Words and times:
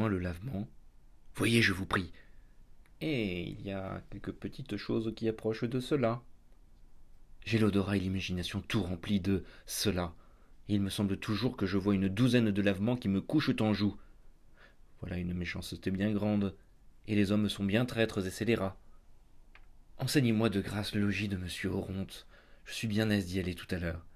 le 0.00 0.18
lavement 0.18 0.68
Voyez, 1.34 1.62
je 1.62 1.72
vous 1.72 1.86
prie. 1.86 2.12
Et 3.00 3.42
il 3.42 3.62
y 3.62 3.72
a 3.72 4.02
quelques 4.10 4.32
petites 4.32 4.76
choses 4.76 5.12
qui 5.14 5.28
approchent 5.28 5.64
de 5.64 5.80
cela. 5.80 6.22
J'ai 7.44 7.58
l'odorat 7.58 7.96
et 7.96 8.00
l'imagination 8.00 8.60
tout 8.60 8.82
remplis 8.82 9.20
de 9.20 9.44
cela. 9.66 10.14
Il 10.68 10.80
me 10.80 10.90
semble 10.90 11.16
toujours 11.16 11.56
que 11.56 11.66
je 11.66 11.78
vois 11.78 11.94
une 11.94 12.08
douzaine 12.08 12.50
de 12.50 12.62
lavements 12.62 12.96
qui 12.96 13.08
me 13.08 13.20
couchent 13.20 13.60
en 13.60 13.74
joue. 13.74 13.96
Voilà 15.00 15.16
une 15.16 15.34
méchanceté 15.34 15.90
bien 15.90 16.12
grande, 16.12 16.54
et 17.08 17.16
les 17.16 17.32
hommes 17.32 17.48
sont 17.48 17.64
bien 17.64 17.84
traîtres 17.84 18.24
et 18.26 18.30
scélérats. 18.30 18.78
Enseignez-moi 19.98 20.48
de 20.48 20.60
grâce 20.60 20.94
le 20.94 21.00
logis 21.00 21.28
de 21.28 21.36
monsieur 21.36 21.70
Oronte. 21.70 22.26
Je 22.64 22.74
suis 22.74 22.88
bien 22.88 23.10
aise 23.10 23.26
d'y 23.26 23.40
aller 23.40 23.54
tout 23.54 23.66
à 23.70 23.78
l'heure. 23.78 24.06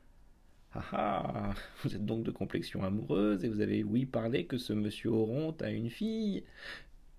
Ah 0.76 1.22
ah 1.34 1.54
Vous 1.82 1.94
êtes 1.94 2.04
donc 2.04 2.22
de 2.22 2.30
complexion 2.30 2.82
amoureuse 2.84 3.44
et 3.44 3.48
vous 3.48 3.60
avez 3.60 3.82
oui 3.82 4.04
parlé 4.04 4.46
que 4.46 4.58
ce 4.58 4.72
monsieur 4.72 5.10
Oronte 5.10 5.62
a 5.62 5.70
une 5.70 5.90
fille. 5.90 6.44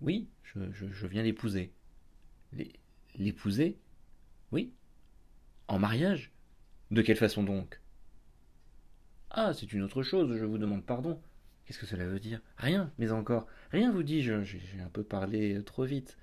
Oui, 0.02 0.28
je, 0.44 1.08
viens 1.08 1.24
l'épouser. 1.24 1.72
L'épouser? 3.16 3.80
Oui. 4.52 4.74
En 5.68 5.80
mariage? 5.80 6.32
De 6.92 7.02
quelle 7.02 7.18
façon 7.18 7.44
donc? 7.44 7.82
Ah, 9.32 9.54
c'est 9.54 9.74
une 9.74 9.82
autre 9.82 10.04
chose, 10.04 10.38
je 10.38 10.46
vous 10.46 10.58
demande 10.58 10.86
pardon. 10.86 11.20
Qu'est-ce 11.66 11.80
que 11.80 11.86
cela 11.86 12.06
veut 12.06 12.20
dire? 12.20 12.42
Rien, 12.58 12.94
mais 12.98 13.12
encore. 13.12 13.48
Rien 13.72 13.92
vous 13.92 14.04
dis-je, 14.04 14.44
j'ai 14.44 14.80
un 14.80 14.90
peu 14.90 15.04
parlé 15.04 15.62
trop 15.66 15.84
vite. 15.84 16.18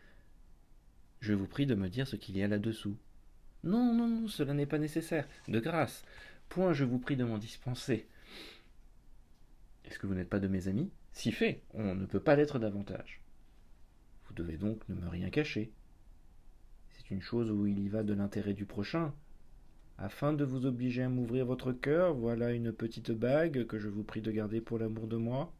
Je 1.20 1.34
vous 1.34 1.46
prie 1.46 1.66
de 1.66 1.74
me 1.74 1.88
dire 1.88 2.06
ce 2.06 2.16
qu'il 2.16 2.36
y 2.36 2.42
a 2.42 2.48
là-dessous. 2.48 2.96
Non, 3.64 3.94
non, 3.94 4.08
non, 4.08 4.28
cela 4.28 4.54
n'est 4.54 4.66
pas 4.66 4.78
nécessaire. 4.78 5.26
De 5.48 5.58
grâce. 5.58 6.04
Point, 6.48 6.72
je 6.72 6.84
vous 6.84 6.98
prie 6.98 7.16
de 7.16 7.24
m'en 7.24 7.38
dispenser. 7.38 8.08
Est-ce 9.84 9.98
que 9.98 10.06
vous 10.06 10.14
n'êtes 10.14 10.28
pas 10.28 10.40
de 10.40 10.48
mes 10.48 10.68
amis? 10.68 10.90
Si 11.12 11.32
fait, 11.32 11.62
on 11.74 11.94
ne 11.94 12.06
peut 12.06 12.20
pas 12.20 12.36
l'être 12.36 12.58
davantage. 12.58 13.20
Vous 14.26 14.34
devez 14.34 14.56
donc 14.56 14.88
ne 14.88 14.94
me 14.94 15.08
rien 15.08 15.30
cacher. 15.30 15.72
C'est 16.90 17.10
une 17.10 17.22
chose 17.22 17.50
où 17.50 17.66
il 17.66 17.78
y 17.78 17.88
va 17.88 18.02
de 18.02 18.14
l'intérêt 18.14 18.54
du 18.54 18.66
prochain. 18.66 19.12
Afin 19.98 20.32
de 20.32 20.44
vous 20.44 20.66
obliger 20.66 21.02
à 21.02 21.08
m'ouvrir 21.08 21.46
votre 21.46 21.72
cœur, 21.72 22.14
voilà 22.14 22.52
une 22.52 22.72
petite 22.72 23.12
bague 23.12 23.66
que 23.66 23.78
je 23.78 23.88
vous 23.88 24.02
prie 24.02 24.22
de 24.22 24.32
garder 24.32 24.60
pour 24.60 24.78
l'amour 24.78 25.06
de 25.06 25.16
moi. 25.16 25.52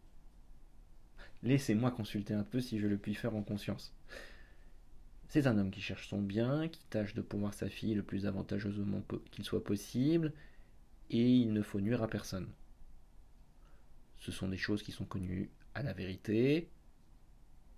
Laissez-moi 1.43 1.91
consulter 1.91 2.35
un 2.35 2.43
peu 2.43 2.61
si 2.61 2.79
je 2.79 2.87
le 2.87 2.97
puis 2.97 3.15
faire 3.15 3.37
en 3.37 3.43
conscience. 3.43 3.95
C'est 5.29 5.47
un 5.47 5.59
homme 5.59 5.71
qui 5.71 5.81
cherche 5.81 6.09
son 6.09 6.23
bien, 6.23 6.69
qui 6.69 6.83
tâche 6.91 7.15
de 7.15 7.21
pouvoir 7.21 7.55
sa 7.55 7.69
fille 7.69 7.95
le 7.95 8.03
plus 8.03 8.27
avantageusement 8.27 9.03
qu'il 9.31 9.45
soit 9.45 9.63
possible, 9.63 10.33
et 11.11 11.37
il 11.37 11.53
ne 11.53 11.63
faut 11.63 11.81
nuire 11.81 12.03
à 12.03 12.09
personne. 12.09 12.49
Ce 14.19 14.33
sont 14.33 14.49
des 14.49 14.57
choses 14.57 14.83
qui 14.83 14.93
sont 14.93 15.05
connues 15.05 15.51
à 15.75 15.83
la 15.83 15.93
vérité, 15.93 16.69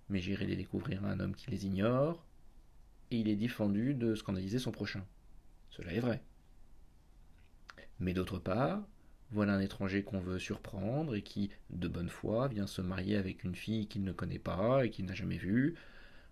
mais 0.09 0.19
j'irai 0.19 0.45
les 0.45 0.55
découvrir 0.55 1.03
à 1.05 1.09
un 1.09 1.19
homme 1.19 1.35
qui 1.35 1.51
les 1.51 1.65
ignore, 1.65 2.25
et 3.11 3.17
il 3.17 3.27
est 3.27 3.35
défendu 3.35 3.93
de 3.93 4.15
scandaliser 4.15 4.59
son 4.59 4.71
prochain. 4.71 5.05
Cela 5.69 5.93
est 5.93 5.99
vrai. 5.99 6.21
Mais 7.99 8.13
d'autre 8.13 8.39
part, 8.39 8.83
voilà 9.31 9.53
un 9.55 9.59
étranger 9.59 10.03
qu'on 10.03 10.19
veut 10.19 10.39
surprendre 10.39 11.15
et 11.15 11.21
qui, 11.21 11.49
de 11.69 11.87
bonne 11.87 12.09
foi, 12.09 12.47
vient 12.47 12.67
se 12.67 12.81
marier 12.81 13.17
avec 13.17 13.43
une 13.43 13.55
fille 13.55 13.87
qu'il 13.87 14.03
ne 14.03 14.13
connaît 14.13 14.39
pas 14.39 14.85
et 14.85 14.89
qu'il 14.89 15.05
n'a 15.05 15.15
jamais 15.15 15.37
vue, 15.37 15.75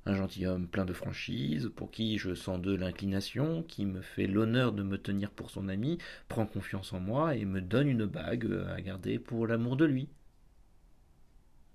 un 0.06 0.16
gentilhomme 0.16 0.68
plein 0.68 0.86
de 0.86 0.94
franchise, 0.94 1.72
pour 1.76 1.90
qui 1.90 2.18
je 2.18 2.36
sens 2.36 2.62
de 2.62 2.76
l'inclination, 2.76 3.64
qui 3.64 3.86
me 3.86 4.02
fait 4.02 4.28
l'honneur 4.28 4.72
de 4.72 4.84
me 4.84 4.98
tenir 4.98 5.32
pour 5.32 5.50
son 5.50 5.68
ami, 5.68 5.98
prend 6.28 6.46
confiance 6.46 6.94
en 6.94 7.00
moi 7.00 7.36
et 7.36 7.46
me 7.46 7.62
donne 7.62 7.88
une 7.88 8.06
bague 8.06 8.52
à 8.70 8.80
garder 8.82 9.18
pour 9.18 9.48
l'amour 9.48 9.78
de 9.78 9.86
lui. 9.86 10.08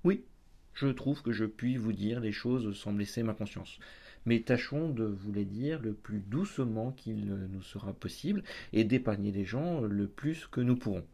Oui, 0.05 0.25
je 0.75 0.87
trouve 0.87 1.23
que 1.23 1.33
je 1.33 1.45
puis 1.45 1.77
vous 1.77 1.93
dire 1.93 2.21
les 2.21 2.33
choses 2.33 2.77
sans 2.79 2.93
blesser 2.93 3.23
ma 3.23 3.35
conscience. 3.35 3.79
Mais 4.27 4.41
tâchons 4.41 4.91
de 4.91 5.05
vous 5.05 5.33
les 5.33 5.45
dire 5.45 5.81
le 5.81 5.95
plus 5.95 6.21
doucement 6.21 6.93
qu'il 6.93 7.25
nous 7.25 7.63
sera 7.63 7.93
possible 7.93 8.45
et 8.73 8.85
d'épargner 8.85 9.33
les 9.33 9.45
gens 9.45 9.81
le 9.81 10.07
plus 10.07 10.47
que 10.47 10.61
nous 10.61 10.77
pourrons. 10.77 11.07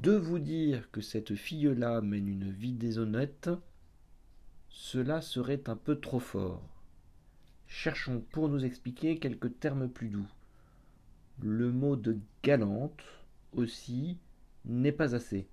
De 0.00 0.12
vous 0.12 0.38
dire 0.38 0.90
que 0.90 1.00
cette 1.00 1.34
fille-là 1.34 2.00
mène 2.00 2.28
une 2.28 2.50
vie 2.50 2.72
déshonnête, 2.72 3.50
cela 4.78 5.22
serait 5.22 5.70
un 5.70 5.74
peu 5.74 5.98
trop 5.98 6.20
fort. 6.20 6.62
Cherchons 7.66 8.20
pour 8.30 8.50
nous 8.50 8.62
expliquer 8.62 9.18
quelques 9.18 9.58
termes 9.58 9.88
plus 9.88 10.10
doux. 10.10 10.28
Le 11.40 11.72
mot 11.72 11.96
de 11.96 12.18
galante 12.42 13.02
aussi 13.52 14.18
n'est 14.66 14.92
pas 14.92 15.14
assez. 15.14 15.48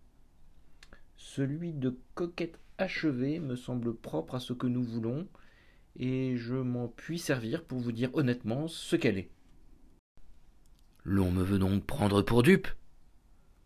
Celui 1.16 1.72
de 1.74 1.98
coquette 2.16 2.60
achevée 2.78 3.40
me 3.40 3.56
semble 3.56 3.96
propre 3.96 4.36
à 4.36 4.40
ce 4.42 4.52
que 4.52 4.68
nous 4.68 4.84
voulons, 4.84 5.26
et 5.96 6.36
je 6.36 6.56
m'en 6.56 6.90
puis 6.90 7.18
servir 7.18 7.64
pour 7.64 7.80
vous 7.80 7.94
dire 7.94 8.14
honnêtement 8.14 8.68
ce 8.68 8.98
qu'elle 8.98 9.18
est. 9.18 9.32
L'on 11.06 11.32
me 11.32 11.44
veut 11.44 11.60
donc 11.60 11.86
prendre 11.86 12.22
pour 12.24 12.44
dupe. 12.44 12.68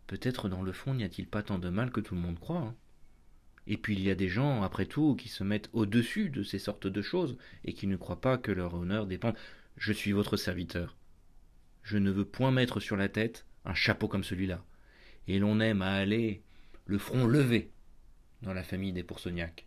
Peut-être 0.06 0.48
dans 0.48 0.62
le 0.62 0.72
fond 0.72 0.94
n'y 0.94 1.04
a-t-il 1.04 1.26
pas 1.26 1.42
tant 1.42 1.58
de 1.58 1.68
mal 1.68 1.90
que 1.90 2.00
tout 2.00 2.14
le 2.14 2.20
monde 2.20 2.38
croit. 2.38 2.60
Hein. 2.60 2.76
Et 3.68 3.76
puis 3.76 3.94
il 3.94 4.02
y 4.02 4.10
a 4.10 4.14
des 4.14 4.28
gens, 4.28 4.62
après 4.62 4.86
tout, 4.86 5.14
qui 5.14 5.28
se 5.28 5.44
mettent 5.44 5.68
au-dessus 5.74 6.30
de 6.30 6.42
ces 6.42 6.58
sortes 6.58 6.86
de 6.86 7.02
choses 7.02 7.36
et 7.64 7.74
qui 7.74 7.86
ne 7.86 7.96
croient 7.96 8.20
pas 8.20 8.38
que 8.38 8.50
leur 8.50 8.74
honneur 8.74 9.06
dépend. 9.06 9.34
Je 9.76 9.92
suis 9.92 10.12
votre 10.12 10.38
serviteur. 10.38 10.96
Je 11.82 11.98
ne 11.98 12.10
veux 12.10 12.24
point 12.24 12.50
mettre 12.50 12.80
sur 12.80 12.96
la 12.96 13.10
tête 13.10 13.44
un 13.66 13.74
chapeau 13.74 14.08
comme 14.08 14.24
celui-là. 14.24 14.64
Et 15.28 15.38
l'on 15.38 15.60
aime 15.60 15.82
à 15.82 15.92
aller 15.92 16.42
le 16.86 16.96
front 16.96 17.26
levé 17.26 17.70
dans 18.40 18.54
la 18.54 18.62
famille 18.64 18.94
des 18.94 19.02
Poursognac. 19.02 19.66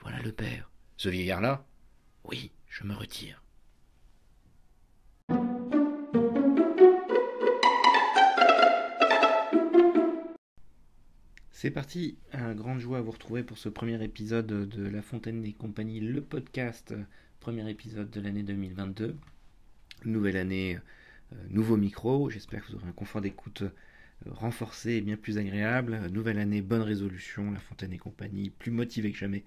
Voilà 0.00 0.22
le 0.22 0.32
père. 0.32 0.70
Ce 0.96 1.08
vieillard-là 1.08 1.66
Oui, 2.22 2.52
je 2.68 2.84
me 2.84 2.94
retire. 2.94 3.42
C'est 11.62 11.70
parti, 11.70 12.18
un 12.32 12.54
grande 12.56 12.80
joie 12.80 12.98
à 12.98 13.02
vous 13.02 13.12
retrouver 13.12 13.44
pour 13.44 13.56
ce 13.56 13.68
premier 13.68 14.02
épisode 14.02 14.48
de 14.68 14.82
La 14.88 15.00
Fontaine 15.00 15.44
et 15.46 15.52
compagnie, 15.52 16.00
le 16.00 16.20
podcast, 16.20 16.92
premier 17.38 17.70
épisode 17.70 18.10
de 18.10 18.20
l'année 18.20 18.42
2022. 18.42 19.14
Nouvelle 20.04 20.38
année, 20.38 20.80
euh, 21.32 21.36
nouveau 21.50 21.76
micro, 21.76 22.28
j'espère 22.30 22.66
que 22.66 22.72
vous 22.72 22.78
aurez 22.78 22.88
un 22.88 22.92
confort 22.92 23.20
d'écoute 23.20 23.62
renforcé 24.28 24.94
et 24.94 25.00
bien 25.02 25.16
plus 25.16 25.38
agréable. 25.38 26.00
Nouvelle 26.10 26.40
année, 26.40 26.62
bonne 26.62 26.82
résolution, 26.82 27.52
La 27.52 27.60
Fontaine 27.60 27.92
et 27.92 27.98
compagnie, 27.98 28.50
plus 28.50 28.72
motivé 28.72 29.12
que 29.12 29.18
jamais 29.18 29.44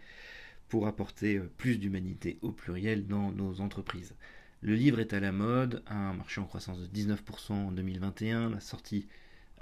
pour 0.70 0.88
apporter 0.88 1.42
plus 1.58 1.80
d'humanité 1.80 2.40
au 2.42 2.54
pluriel 2.54 3.08
dans 3.08 3.34
nos 3.34 3.60
entreprises. 3.60 4.16
Le 4.62 4.74
livre 4.74 5.02
est 5.02 5.12
à 5.12 5.20
la 5.20 5.34
mode, 5.34 5.84
un 5.88 6.14
marché 6.14 6.40
en 6.40 6.46
croissance 6.46 6.80
de 6.80 6.88
19% 6.88 7.52
en 7.52 7.72
2021, 7.74 8.52
la 8.52 8.62
sortie 8.62 9.06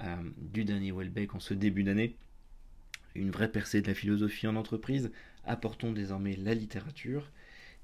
euh, 0.02 0.14
du 0.36 0.64
dernier 0.64 0.92
Welbeck 0.92 1.34
en 1.34 1.40
ce 1.40 1.52
début 1.52 1.82
d'année, 1.82 2.14
une 3.14 3.30
vraie 3.30 3.50
percée 3.50 3.82
de 3.82 3.88
la 3.88 3.94
philosophie 3.94 4.46
en 4.46 4.56
entreprise, 4.56 5.10
apportons 5.44 5.92
désormais 5.92 6.36
la 6.36 6.54
littérature, 6.54 7.30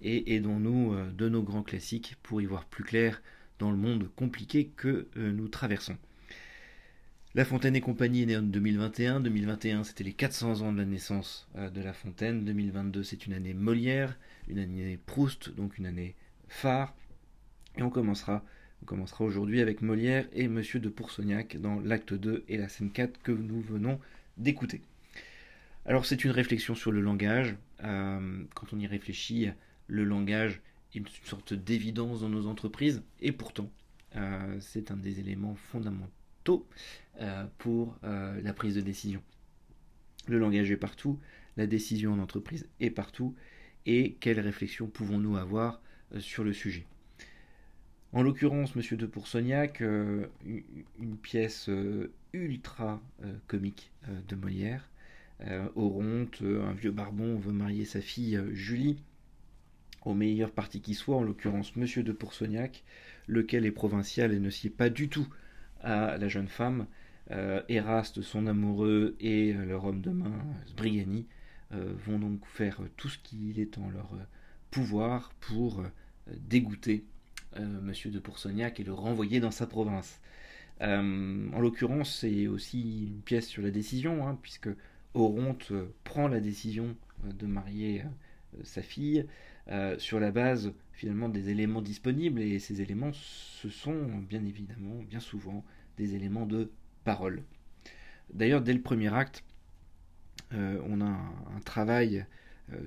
et 0.02 0.34
aidons-nous 0.34 0.94
euh, 0.94 1.10
de 1.10 1.28
nos 1.28 1.42
grands 1.42 1.62
classiques 1.62 2.16
pour 2.22 2.40
y 2.40 2.46
voir 2.46 2.64
plus 2.64 2.84
clair 2.84 3.22
dans 3.58 3.70
le 3.70 3.76
monde 3.76 4.08
compliqué 4.16 4.70
que 4.76 5.08
euh, 5.16 5.32
nous 5.32 5.48
traversons. 5.48 5.96
La 7.34 7.44
Fontaine 7.44 7.76
et 7.76 7.80
compagnie 7.80 8.22
est 8.22 8.26
née 8.26 8.36
en 8.36 8.42
2021. 8.42 9.20
2021, 9.20 9.84
c'était 9.84 10.02
les 10.02 10.12
400 10.12 10.62
ans 10.62 10.72
de 10.72 10.78
la 10.78 10.84
naissance 10.84 11.48
euh, 11.56 11.70
de 11.70 11.80
La 11.80 11.92
Fontaine. 11.92 12.44
2022, 12.44 13.04
c'est 13.04 13.26
une 13.26 13.34
année 13.34 13.54
Molière, 13.54 14.18
une 14.48 14.58
année 14.58 14.98
Proust, 15.06 15.54
donc 15.54 15.78
une 15.78 15.86
année 15.86 16.16
phare. 16.48 16.94
Et 17.76 17.82
on 17.82 17.90
commencera, 17.90 18.42
on 18.82 18.86
commencera 18.86 19.24
aujourd'hui 19.24 19.60
avec 19.60 19.82
Molière 19.82 20.26
et 20.32 20.48
Monsieur 20.48 20.80
de 20.80 20.88
Poursognac 20.88 21.56
dans 21.60 21.78
l'acte 21.80 22.14
2 22.14 22.44
et 22.48 22.56
la 22.56 22.68
scène 22.68 22.90
4 22.90 23.22
que 23.22 23.32
nous 23.32 23.60
venons 23.60 24.00
d'écouter. 24.36 24.80
Alors 25.86 26.04
c'est 26.04 26.24
une 26.24 26.30
réflexion 26.30 26.74
sur 26.74 26.92
le 26.92 27.00
langage. 27.00 27.56
Euh, 27.82 28.44
quand 28.54 28.72
on 28.72 28.78
y 28.78 28.86
réfléchit, 28.86 29.48
le 29.86 30.04
langage 30.04 30.60
est 30.94 30.98
une 30.98 31.06
sorte 31.24 31.54
d'évidence 31.54 32.20
dans 32.20 32.28
nos 32.28 32.46
entreprises, 32.46 33.02
et 33.20 33.32
pourtant, 33.32 33.70
euh, 34.16 34.58
c'est 34.60 34.90
un 34.90 34.96
des 34.96 35.20
éléments 35.20 35.54
fondamentaux 35.54 36.66
euh, 37.20 37.46
pour 37.58 37.96
la 38.02 38.52
prise 38.52 38.74
de 38.74 38.80
décision. 38.80 39.22
Le 40.26 40.38
langage 40.38 40.70
est 40.70 40.76
partout, 40.76 41.18
la 41.56 41.66
décision 41.66 42.12
en 42.12 42.18
entreprise 42.18 42.68
est 42.80 42.90
partout, 42.90 43.34
et 43.86 44.16
quelles 44.20 44.40
réflexions 44.40 44.86
pouvons-nous 44.86 45.36
avoir 45.36 45.80
sur 46.18 46.44
le 46.44 46.52
sujet? 46.52 46.86
En 48.12 48.22
l'occurrence, 48.22 48.74
Monsieur 48.74 48.96
de 48.96 49.06
Poursognac, 49.06 49.80
une 49.80 51.16
pièce 51.22 51.70
ultra 52.32 53.00
comique 53.46 53.92
de 54.28 54.36
Molière, 54.36 54.88
Oronte, 55.74 56.42
euh, 56.42 56.66
un 56.66 56.72
vieux 56.72 56.90
barbon 56.90 57.36
veut 57.36 57.52
marier 57.52 57.84
sa 57.84 58.00
fille 58.00 58.36
euh, 58.36 58.52
Julie 58.52 59.02
au 60.04 60.14
meilleur 60.14 60.50
parti 60.50 60.80
qui 60.80 60.94
soit, 60.94 61.16
en 61.16 61.22
l'occurrence 61.22 61.76
Monsieur 61.76 62.02
de 62.02 62.12
Poursognac, 62.12 62.84
lequel 63.26 63.66
est 63.66 63.70
provincial 63.70 64.32
et 64.32 64.38
ne 64.38 64.50
sied 64.50 64.70
pas 64.70 64.88
du 64.88 65.08
tout 65.08 65.28
à 65.82 66.16
la 66.16 66.28
jeune 66.28 66.48
femme. 66.48 66.86
Eraste, 67.68 68.22
son 68.22 68.46
amoureux, 68.46 69.14
et 69.20 69.52
leur 69.52 69.84
homme 69.84 70.00
de 70.00 70.10
main, 70.10 70.32
Sbrigani, 70.66 71.26
vont 71.70 72.18
donc 72.18 72.44
faire 72.46 72.80
tout 72.96 73.10
ce 73.10 73.18
qu'il 73.18 73.60
est 73.60 73.76
en 73.76 73.90
leur 73.90 74.16
pouvoir 74.70 75.32
pour 75.38 75.84
dégoûter 76.34 77.04
Monsieur 77.60 78.10
de 78.10 78.18
Poursognac 78.18 78.80
et 78.80 78.84
le 78.84 78.94
renvoyer 78.94 79.38
dans 79.38 79.50
sa 79.50 79.66
province. 79.66 80.18
en 80.80 81.60
l'occurrence, 81.60 82.20
c'est 82.20 82.46
aussi 82.46 83.04
une 83.04 83.20
pièce 83.20 83.46
sur 83.46 83.62
la 83.62 83.70
décision, 83.70 84.26
hein, 84.26 84.38
puisque 84.40 84.70
Oronte 85.14 85.72
euh, 85.72 85.92
prend 86.04 86.28
la 86.28 86.40
décision 86.40 86.96
euh, 87.24 87.32
de 87.32 87.46
marier 87.46 88.02
euh, 88.02 88.60
sa 88.64 88.82
fille 88.82 89.26
sur 89.98 90.18
la 90.18 90.32
base 90.32 90.72
finalement 90.92 91.28
des 91.28 91.50
éléments 91.50 91.82
disponibles 91.82 92.40
et 92.40 92.58
ces 92.58 92.82
éléments 92.82 93.12
ce 93.12 93.68
sont 93.68 94.04
bien 94.18 94.44
évidemment 94.44 94.96
bien 95.08 95.20
souvent 95.20 95.64
des 95.96 96.16
éléments 96.16 96.44
de 96.44 96.72
parole. 97.04 97.44
D'ailleurs 98.34 98.62
dès 98.62 98.72
le 98.72 98.80
premier 98.80 99.14
acte 99.14 99.44
on 100.50 101.00
a 101.00 101.04
un, 101.04 101.60
travail 101.64 102.26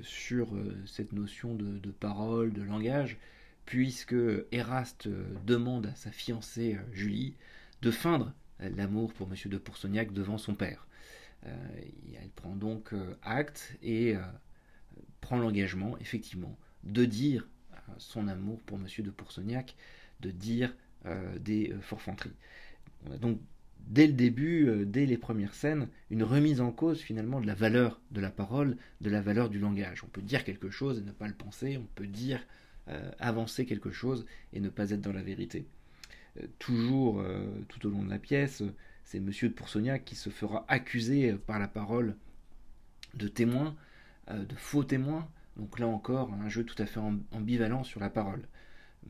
sur 0.02 0.50
cette 0.86 1.14
notion 1.14 1.56
de, 1.56 1.92
parole, 1.92 2.52
de 2.52 2.64
langage, 2.64 3.18
puisque 3.66 4.16
Eraste 4.52 5.08
demande 5.46 5.86
à 5.86 5.96
sa 5.96 6.12
fiancée 6.12 6.78
Julie 6.92 7.36
de 7.82 7.92
feindre 7.92 8.34
l'amour 8.60 9.14
pour 9.14 9.30
Monsieur 9.30 9.50
de 9.50 9.58
Poursognac 9.58 10.12
devant 10.12 10.38
son 10.38 10.56
père. 10.56 10.86
Euh, 11.46 11.82
elle 12.22 12.30
prend 12.30 12.56
donc 12.56 12.94
euh, 12.94 13.16
acte 13.22 13.78
et 13.82 14.16
euh, 14.16 14.22
prend 15.22 15.38
l'engagement, 15.38 15.98
effectivement, 16.00 16.58
de 16.84 17.06
dire 17.06 17.48
son 17.98 18.28
amour 18.28 18.62
pour 18.62 18.78
Monsieur 18.78 19.04
de 19.04 19.12
Poursognac, 19.12 19.76
de 20.22 20.32
dire 20.32 20.74
des 21.42 21.76
forfanteries. 21.82 22.32
On 23.06 23.12
a 23.12 23.18
donc 23.18 23.40
dès 23.80 24.08
le 24.08 24.14
début, 24.14 24.86
dès 24.86 25.06
les 25.06 25.18
premières 25.18 25.54
scènes, 25.54 25.90
une 26.10 26.24
remise 26.24 26.62
en 26.62 26.72
cause 26.72 27.02
finalement 27.02 27.42
de 27.42 27.46
la 27.46 27.56
valeur 27.56 28.00
de 28.12 28.22
la 28.22 28.32
parole, 28.32 28.78
de 29.02 29.10
la 29.10 29.22
valeur 29.22 29.50
du 29.50 29.60
langage. 29.60 30.02
On 30.06 30.08
peut 30.08 30.22
dire 30.22 30.46
quelque 30.46 30.70
chose 30.70 31.00
et 31.00 31.02
ne 31.02 31.12
pas 31.12 31.28
le 31.28 31.34
penser, 31.34 31.78
on 31.78 31.88
peut 31.96 32.08
dire 32.08 32.40
avancer 33.20 33.66
quelque 33.66 33.92
chose 33.92 34.26
et 34.54 34.62
ne 34.62 34.70
pas 34.70 34.92
être 34.92 35.02
dans 35.02 35.12
la 35.12 35.24
vérité. 35.24 35.66
Toujours 36.60 37.24
tout 37.68 37.88
au 37.88 37.90
long 37.90 38.04
de 38.04 38.10
la 38.10 38.20
pièce, 38.20 38.64
c'est 39.14 39.20
Monsieur 39.20 39.50
de 39.50 39.54
Poursognac 39.54 40.06
qui 40.06 40.16
se 40.16 40.32
fera 40.32 40.66
accuser 40.68 41.32
euh, 41.32 41.38
par 41.38 41.60
la 41.60 41.68
parole 41.68 42.16
de 43.14 43.28
témoins, 43.28 43.76
euh, 44.32 44.44
de 44.44 44.56
faux 44.56 44.84
témoins. 44.84 45.30
Donc 45.56 45.78
là 45.78 45.88
encore, 45.88 46.34
un 46.34 46.50
jeu 46.50 46.64
tout 46.64 46.82
à 46.82 46.88
fait 46.88 47.00
ambivalent 47.32 47.84
sur 47.84 48.00
la 48.00 48.10
parole. 48.10 48.42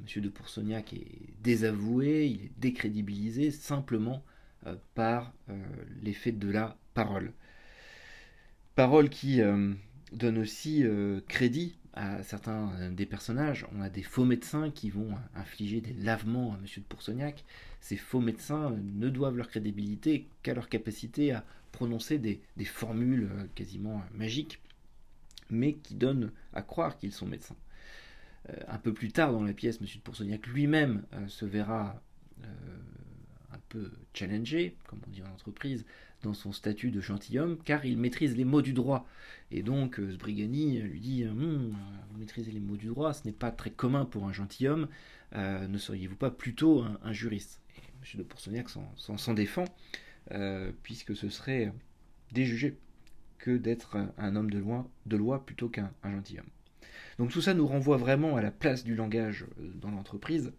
Monsieur 0.02 0.20
de 0.20 0.28
Poursognac 0.28 0.92
est 0.94 1.08
désavoué, 1.42 2.28
il 2.28 2.46
est 2.46 2.52
décrédibilisé 2.58 3.50
simplement 3.52 4.26
euh, 4.66 4.76
par 4.94 5.32
l'effet 6.02 6.34
de 6.34 6.52
la 6.52 6.76
parole. 6.94 7.32
Parole 8.76 9.10
qui 9.10 9.40
donne 10.12 10.38
aussi 10.40 10.84
crédit 11.28 11.78
à 11.94 12.24
certains 12.24 12.90
des 12.92 13.06
personnages. 13.06 13.66
On 13.76 13.82
a 13.82 13.90
des 13.90 14.04
faux 14.04 14.26
médecins 14.26 14.72
qui 14.72 14.90
vont 14.90 15.14
infliger 15.36 15.82
des 15.82 15.94
lavements 15.94 16.54
à 16.54 16.58
Monsieur 16.58 16.82
de 16.82 16.88
Poursognac. 16.88 17.44
Ces 17.82 17.98
faux 17.98 18.20
médecins 18.20 18.76
ne 18.96 19.10
doivent 19.10 19.38
leur 19.38 19.50
crédibilité 19.50 20.28
qu'à 20.42 20.54
leur 20.54 20.70
capacité 20.70 21.32
à 21.34 21.44
prononcer 21.74 22.18
des, 22.20 22.40
formules 22.64 23.30
euh, 23.30 23.44
quasiment 23.56 24.02
magiques, 24.14 24.62
mais 25.50 25.74
qui 25.74 25.96
donnent 25.96 26.32
à 26.54 26.62
croire 26.62 26.98
qu'ils 26.98 27.12
sont 27.12 27.26
médecins. 27.26 27.58
Euh, 28.50 28.56
un 28.70 28.78
peu 28.78 28.94
plus 28.94 29.12
tard 29.12 29.34
dans 29.34 29.44
la 29.44 29.54
pièce, 29.54 29.82
Monsieur 29.82 29.98
de 29.98 30.04
Poursognac 30.04 30.48
lui-même 30.48 31.04
euh, 31.14 31.28
se 31.28 31.46
verra 31.46 32.02
un 33.52 33.60
peu 33.70 33.92
challengé, 34.14 34.76
comme 34.88 35.00
on 35.08 35.10
dit 35.10 35.24
en 35.24 35.32
entreprise, 35.34 35.86
dans 36.24 36.34
son 36.34 36.52
statut 36.52 36.90
de 36.90 37.02
gentilhomme, 37.02 37.58
car 37.64 37.86
il 37.86 37.98
maîtrise 37.98 38.36
les 38.36 38.46
mots 38.46 38.62
du 38.62 38.74
droit. 38.74 39.08
Et 39.52 39.62
donc 39.62 40.00
Sbrigani 40.12 40.80
lui 40.80 41.00
dit 41.00 41.26
hum, 41.26 41.76
Vous 42.12 42.20
maîtrisez 42.20 42.52
les 42.52 42.60
mots 42.60 42.78
du 42.78 42.88
droit, 42.88 43.14
ce 43.14 43.26
n'est 43.26 43.34
pas 43.34 43.52
très 43.52 43.70
commun 43.70 44.06
pour 44.06 44.26
un 44.26 44.34
gentilhomme, 44.34 44.88
euh, 45.36 45.68
ne 45.68 45.78
seriez-vous 45.78 46.16
pas 46.16 46.32
plutôt 46.32 46.84
un, 47.04 47.14
juriste? 47.14 47.62
Et 47.78 47.82
M. 47.82 48.20
de 48.20 48.24
Poursognac 48.24 48.68
s'en 48.70 49.34
défend, 49.34 49.66
euh, 50.32 50.72
puisque 50.82 51.16
ce 51.16 51.30
serait 51.30 51.72
déjugé 52.32 52.78
que 53.38 53.58
d'être 53.58 53.98
un 54.18 54.36
homme 54.36 54.50
de 54.50 55.18
loi, 55.18 55.46
plutôt 55.46 55.70
qu'un 55.70 55.92
gentilhomme. 56.04 56.48
Donc 57.20 57.32
tout 57.32 57.42
ça 57.42 57.54
nous 57.54 57.68
renvoie 57.68 57.98
vraiment 57.98 58.38
à 58.38 58.42
la 58.42 58.52
place 58.52 58.84
du 58.84 58.96
langage 58.96 59.46
euh, 59.60 59.72
dans 59.76 59.92
l'entreprise, 59.92 60.54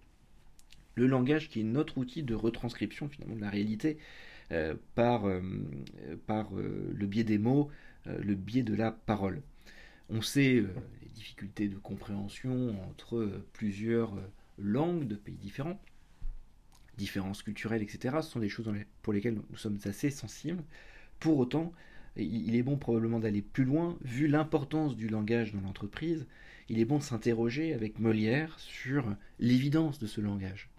le 0.95 1.07
langage 1.07 1.49
qui 1.49 1.61
est 1.61 1.65
notre 1.65 1.99
outil 1.99 2.23
de 2.23 2.35
retranscription 2.35 3.09
finalement 3.09 3.35
de 3.37 3.41
la 3.41 3.51
réalité 3.51 3.99
euh, 3.99 4.01
par, 4.95 5.27
euh, 5.27 5.41
par 6.27 6.57
euh, 6.57 6.93
le 6.95 7.07
biais 7.07 7.25
des 7.25 7.39
mots, 7.39 7.71
le 8.07 8.35
biais 8.35 8.63
de 8.63 8.75
la 8.75 8.93
parole. 8.93 9.41
On 10.11 10.21
sait 10.21 10.63
les 11.03 11.09
difficultés 11.15 11.69
de 11.69 11.77
compréhension 11.77 12.79
entre 12.91 13.43
plusieurs 13.55 14.13
langues 14.59 15.07
de 15.07 15.15
pays 15.15 15.37
différents, 15.37 15.81
différences 16.99 17.43
culturelles, 17.43 17.83
etc. 17.83 18.17
Ce 18.21 18.31
sont 18.31 18.41
des 18.41 18.51
choses 18.51 18.71
pour 19.01 19.15
lesquelles 19.15 19.41
nous 19.51 19.57
sommes 19.57 19.79
assez 19.87 20.11
sensibles. 20.11 20.63
Pour 21.19 21.39
autant, 21.39 21.73
il 22.17 22.55
est 22.55 22.63
bon 22.63 22.77
probablement 22.77 23.21
d'aller 23.21 23.41
plus 23.41 23.65
loin, 23.65 23.97
vu 24.03 24.27
l'importance 24.27 24.97
du 24.97 25.09
langage 25.09 25.55
dans 25.55 25.63
l'entreprise, 25.63 26.27
il 26.69 26.79
est 26.79 26.85
bon 26.85 26.99
de 26.99 27.03
s'interroger 27.03 27.75
avec 27.75 27.99
Molière 27.99 28.59
sur 28.59 29.15
l'évidence 29.39 29.99
de 29.99 30.07
ce 30.07 30.21
langage. 30.21 30.71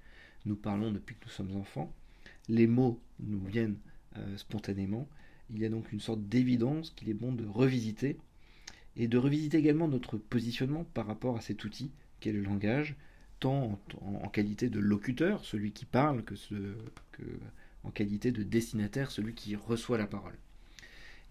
Nous 0.46 0.56
parlons 0.56 0.92
depuis 0.92 1.16
que 1.16 1.26
nous 1.26 1.32
sommes 1.32 1.56
enfants, 1.56 1.94
les 2.50 2.68
mots 2.68 3.00
nous 3.20 3.44
viennent 3.46 3.78
euh, 4.18 4.38
spontanément. 4.38 5.08
Il 5.50 5.60
y 5.60 5.66
a 5.66 5.70
donc 5.70 5.92
une 5.92 6.00
sorte 6.00 6.22
d'évidence 6.28 6.92
qu'il 6.92 7.10
est 7.10 7.14
bon 7.14 7.32
de 7.32 7.46
revisiter 7.46 8.18
et 8.96 9.08
de 9.08 9.18
revisiter 9.18 9.58
également 9.58 9.88
notre 9.88 10.18
positionnement 10.18 10.86
par 10.94 11.06
rapport 11.06 11.38
à 11.38 11.42
cet 11.42 11.64
outil 11.64 11.92
qu'est 12.20 12.32
le 12.32 12.42
langage, 12.42 12.96
tant 13.40 13.80
en, 14.02 14.30
qualité 14.30 14.70
de 14.70 14.80
locuteur, 14.80 15.44
celui 15.44 15.72
qui 15.72 15.86
parle, 15.86 16.24
que, 16.24 16.36
en 17.84 17.92
qualité 17.92 18.32
de 18.32 18.42
destinataire, 18.42 19.12
celui 19.12 19.34
qui 19.34 19.56
reçoit 19.56 19.98
la 19.98 20.08
parole. 20.08 20.38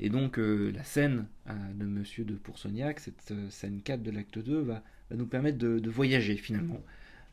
Et 0.00 0.11
donc 0.11 0.38
euh, 0.38 0.73
la 0.73 0.85
scène 0.85 1.26
euh, 1.49 1.73
de 1.75 1.87
Monsieur 1.87 2.25
de 2.25 2.35
Poursognac, 2.35 3.00
cette 3.00 3.33
scène 3.50 3.80
4 3.83 4.02
de 4.02 4.11
l'acte 4.11 4.38
2, 4.38 4.61
va, 4.61 4.85
nous 5.14 5.26
permettre 5.26 5.59
de, 5.59 5.90
voyager 5.90 6.37
finalement 6.37 6.80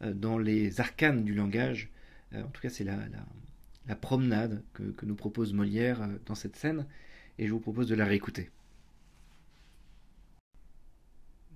dans 0.02 0.38
les 0.38 0.80
arcanes 0.80 1.24
du 1.24 1.34
langage. 1.36 1.90
en 2.34 2.48
tout 2.50 2.62
cas, 2.62 2.70
c'est 2.70 2.84
la, 2.84 2.96
la 2.96 3.26
promenade 3.96 4.64
que, 4.74 5.06
nous 5.06 5.16
propose 5.16 5.54
Molière 5.54 6.02
euh, 6.02 6.18
dans 6.26 6.36
cette 6.36 6.56
scène, 6.56 6.86
et 7.38 7.48
je 7.48 7.52
vous 7.52 7.60
propose 7.60 7.88
de 7.88 7.96
la 7.96 8.06
réécouter. 8.06 8.50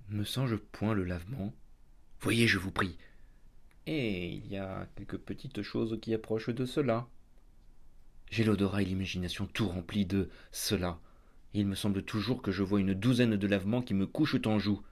Me 0.08 0.24
sens-je 0.24 0.56
point 0.56 0.94
le 0.94 1.04
lavement? 1.04 1.52
Voyez, 2.20 2.46
je 2.46 2.58
vous 2.58 2.70
prie. 2.70 2.96
Et 3.86 4.28
il 4.32 4.46
y 4.46 4.56
a 4.56 4.88
quelques 4.96 5.18
petites 5.18 5.62
choses 5.62 5.98
qui 6.00 6.14
approchent 6.14 6.50
de 6.50 6.64
cela. 6.64 7.08
J'ai 8.30 8.44
l'odorat 8.44 8.82
et 8.82 8.84
l'imagination 8.84 9.46
tout 9.46 9.68
remplis 9.68 10.06
de 10.06 10.28
cela. 10.50 10.98
il 11.54 11.66
me 11.66 11.74
semble 11.74 12.02
toujours 12.02 12.42
que 12.42 12.52
je 12.52 12.62
vois 12.62 12.80
une 12.80 12.94
douzaine 12.94 13.36
de 13.36 13.46
lavements 13.46 13.82
qui 13.82 13.94
me 13.94 14.06
couchent 14.06 14.46
en 14.46 14.58
joue. 14.58 14.82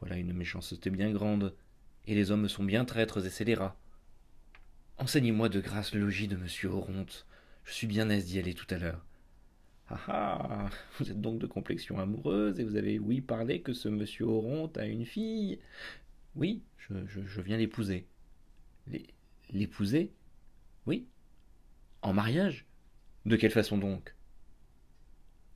Voilà 0.00 0.16
une 0.16 0.32
méchanceté 0.32 0.90
bien 0.90 1.12
grande, 1.12 1.54
et 2.06 2.14
les 2.14 2.30
hommes 2.30 2.48
sont 2.48 2.64
bien 2.64 2.84
traîtres 2.84 3.24
et 3.24 3.30
scélérats. 3.30 3.79
Enseignez-moi 5.00 5.48
de 5.48 5.60
grâce 5.60 5.94
le 5.94 6.00
logis 6.00 6.28
de 6.28 6.36
monsieur 6.36 6.68
Oronte. 6.68 7.26
Je 7.64 7.72
suis 7.72 7.86
bien 7.86 8.10
aise 8.10 8.26
d'y 8.26 8.38
aller 8.38 8.52
tout 8.52 8.66
à 8.68 8.76
l'heure. 8.76 9.02
Ah 9.88 9.98
ah 10.08 10.70
Vous 10.98 11.10
êtes 11.10 11.22
donc 11.22 11.38
de 11.38 11.46
complexion 11.46 11.98
amoureuse, 11.98 12.60
et 12.60 12.64
vous 12.64 12.76
avez 12.76 12.98
oui 12.98 13.22
parlé 13.22 13.62
que 13.62 13.72
ce 13.72 13.88
monsieur 13.88 14.26
Oronte 14.26 14.76
a 14.76 14.84
une 14.84 15.06
fille. 15.06 15.58
Oui, 16.36 16.62
je, 16.76 16.94
je 17.06 17.40
viens 17.40 17.56
l'épouser. 17.56 18.06
L'épouser? 19.48 20.12
Oui. 20.84 21.08
En 22.02 22.12
mariage? 22.12 22.66
De 23.24 23.36
quelle 23.36 23.52
façon 23.52 23.78
donc? 23.78 24.14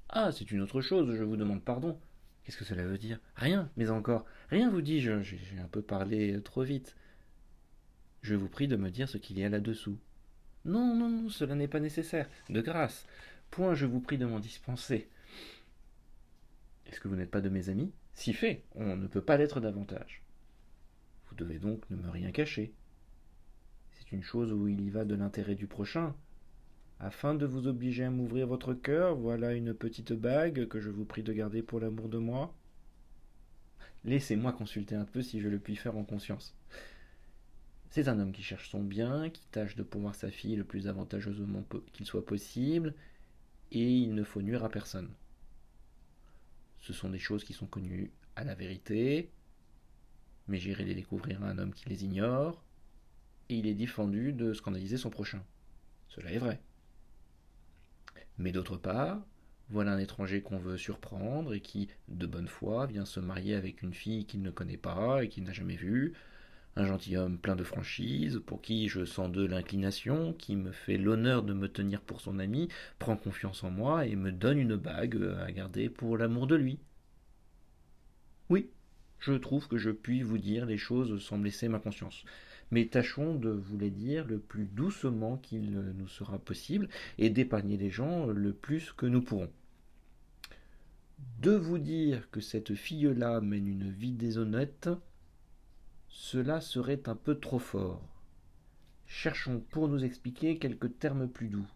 Ah, 0.08 0.32
c'est 0.32 0.52
une 0.52 0.62
autre 0.62 0.80
chose, 0.80 1.14
je 1.14 1.22
vous 1.22 1.36
demande 1.36 1.62
pardon. 1.62 2.00
Qu'est-ce 2.44 2.56
que 2.56 2.64
cela 2.64 2.84
veut 2.84 2.98
dire? 2.98 3.20
Rien, 3.36 3.70
mais 3.76 3.90
encore. 3.90 4.24
Rien, 4.48 4.70
vous 4.70 4.80
dis-je, 4.80 5.20
j'ai 5.20 5.58
un 5.62 5.68
peu 5.68 5.82
parlé 5.82 6.40
trop 6.42 6.62
vite. 6.62 6.96
Je 8.24 8.34
vous 8.34 8.48
prie 8.48 8.68
de 8.68 8.76
me 8.76 8.90
dire 8.90 9.06
ce 9.06 9.18
qu'il 9.18 9.38
y 9.38 9.44
a 9.44 9.50
là-dessous. 9.50 9.98
Non, 10.64 10.96
non, 10.96 11.10
non, 11.10 11.28
cela 11.28 11.54
n'est 11.54 11.68
pas 11.68 11.78
nécessaire. 11.78 12.26
De 12.48 12.62
grâce. 12.62 13.06
Point, 13.50 13.74
je 13.74 13.84
vous 13.84 14.00
prie 14.00 14.16
de 14.16 14.24
m'en 14.24 14.40
dispenser. 14.40 15.10
Est-ce 16.86 17.00
que 17.00 17.08
vous 17.08 17.16
n'êtes 17.16 17.30
pas 17.30 17.42
de 17.42 17.50
mes 17.50 17.68
amis? 17.68 17.92
Si 18.14 18.32
fait, 18.32 18.62
on 18.76 18.96
ne 18.96 19.06
peut 19.08 19.20
pas 19.20 19.36
l'être 19.36 19.60
davantage. 19.60 20.22
Vous 21.28 21.34
devez 21.36 21.58
donc 21.58 21.82
ne 21.90 21.96
me 21.96 22.08
rien 22.08 22.32
cacher. 22.32 22.72
C'est 23.92 24.10
une 24.12 24.22
chose 24.22 24.54
où 24.54 24.68
il 24.68 24.80
y 24.80 24.88
va 24.88 25.04
de 25.04 25.14
l'intérêt 25.14 25.54
du 25.54 25.66
prochain. 25.66 26.14
Afin 27.00 27.34
de 27.34 27.44
vous 27.44 27.66
obliger 27.66 28.04
à 28.04 28.10
m'ouvrir 28.10 28.46
votre 28.46 28.72
cœur, 28.72 29.16
voilà 29.16 29.52
une 29.52 29.74
petite 29.74 30.14
bague 30.14 30.66
que 30.68 30.80
je 30.80 30.88
vous 30.88 31.04
prie 31.04 31.24
de 31.24 31.32
garder 31.34 31.60
pour 31.60 31.78
l'amour 31.78 32.08
de 32.08 32.16
moi. 32.16 32.54
Laissez-moi 34.06 34.54
consulter 34.54 34.94
un 34.94 35.04
peu 35.04 35.20
si 35.20 35.42
je 35.42 35.48
le 35.50 35.58
puis 35.58 35.76
faire 35.76 35.98
en 35.98 36.04
conscience. 36.04 36.56
C'est 37.94 38.08
un 38.08 38.18
homme 38.18 38.32
qui 38.32 38.42
cherche 38.42 38.70
son 38.70 38.82
bien, 38.82 39.30
qui 39.30 39.46
tâche 39.52 39.76
de 39.76 39.84
pouvoir 39.84 40.16
sa 40.16 40.28
fille 40.28 40.56
le 40.56 40.64
plus 40.64 40.88
avantageusement 40.88 41.64
qu'il 41.92 42.06
soit 42.06 42.26
possible, 42.26 42.92
et 43.70 43.88
il 43.88 44.16
ne 44.16 44.24
faut 44.24 44.42
nuire 44.42 44.64
à 44.64 44.68
personne. 44.68 45.12
Ce 46.80 46.92
sont 46.92 47.08
des 47.08 47.20
choses 47.20 47.44
qui 47.44 47.52
sont 47.52 47.68
connues 47.68 48.10
à 48.34 48.42
la 48.42 48.56
vérité, 48.56 49.30
mais 50.48 50.58
j'irai 50.58 50.82
les 50.84 50.96
découvrir 50.96 51.44
à 51.44 51.46
un 51.46 51.58
homme 51.58 51.72
qui 51.72 51.88
les 51.88 52.02
ignore, 52.02 52.64
et 53.48 53.58
il 53.58 53.68
est 53.68 53.74
défendu 53.74 54.32
de 54.32 54.54
scandaliser 54.54 54.96
son 54.96 55.10
prochain. 55.10 55.44
Cela 56.08 56.32
est 56.32 56.38
vrai. 56.38 56.60
Mais 58.38 58.50
d'autre 58.50 58.76
part, 58.76 59.24
voilà 59.68 59.92
un 59.92 59.98
étranger 59.98 60.42
qu'on 60.42 60.58
veut 60.58 60.78
surprendre 60.78 61.54
et 61.54 61.60
qui, 61.60 61.88
de 62.08 62.26
bonne 62.26 62.48
foi, 62.48 62.86
vient 62.86 63.04
se 63.04 63.20
marier 63.20 63.54
avec 63.54 63.82
une 63.82 63.94
fille 63.94 64.26
qu'il 64.26 64.42
ne 64.42 64.50
connaît 64.50 64.76
pas 64.76 65.22
et 65.22 65.28
qu'il 65.28 65.44
n'a 65.44 65.52
jamais 65.52 65.76
vue, 65.76 66.14
un 66.76 66.86
gentilhomme 66.86 67.38
plein 67.38 67.56
de 67.56 67.64
franchise, 67.64 68.40
pour 68.46 68.60
qui 68.60 68.88
je 68.88 69.04
sens 69.04 69.30
de 69.30 69.44
l'inclination, 69.44 70.32
qui 70.32 70.56
me 70.56 70.72
fait 70.72 70.98
l'honneur 70.98 71.42
de 71.42 71.52
me 71.52 71.68
tenir 71.68 72.00
pour 72.00 72.20
son 72.20 72.38
ami, 72.38 72.68
prend 72.98 73.16
confiance 73.16 73.62
en 73.64 73.70
moi 73.70 74.06
et 74.06 74.16
me 74.16 74.32
donne 74.32 74.58
une 74.58 74.76
bague 74.76 75.20
à 75.40 75.50
garder 75.52 75.88
pour 75.88 76.18
l'amour 76.18 76.46
de 76.46 76.56
lui. 76.56 76.78
Oui, 78.50 78.70
je 79.20 79.32
trouve 79.32 79.68
que 79.68 79.78
je 79.78 79.90
puis 79.90 80.22
vous 80.22 80.38
dire 80.38 80.66
les 80.66 80.78
choses 80.78 81.22
sans 81.22 81.38
blesser 81.38 81.68
ma 81.68 81.78
conscience 81.78 82.24
mais 82.70 82.86
tâchons 82.86 83.34
de 83.34 83.50
vous 83.50 83.78
les 83.78 83.90
dire 83.90 84.26
le 84.26 84.38
plus 84.38 84.64
doucement 84.66 85.36
qu'il 85.36 85.70
nous 85.96 86.08
sera 86.08 86.38
possible 86.38 86.88
et 87.18 87.30
d'épargner 87.30 87.76
les 87.76 87.90
gens 87.90 88.26
le 88.26 88.52
plus 88.52 88.92
que 88.92 89.06
nous 89.06 89.22
pourrons. 89.22 89.50
De 91.40 91.52
vous 91.52 91.78
dire 91.78 92.28
que 92.30 92.40
cette 92.40 92.74
fille-là 92.74 93.40
mène 93.40 93.68
une 93.68 93.90
vie 93.90 94.12
déshonnête, 94.12 94.88
cela 96.14 96.60
serait 96.60 97.08
un 97.08 97.16
peu 97.16 97.40
trop 97.40 97.58
fort. 97.58 98.00
Cherchons 99.04 99.58
pour 99.70 99.88
nous 99.88 100.04
expliquer 100.04 100.58
quelques 100.58 100.96
termes 101.00 101.28
plus 101.28 101.48
doux. 101.48 101.66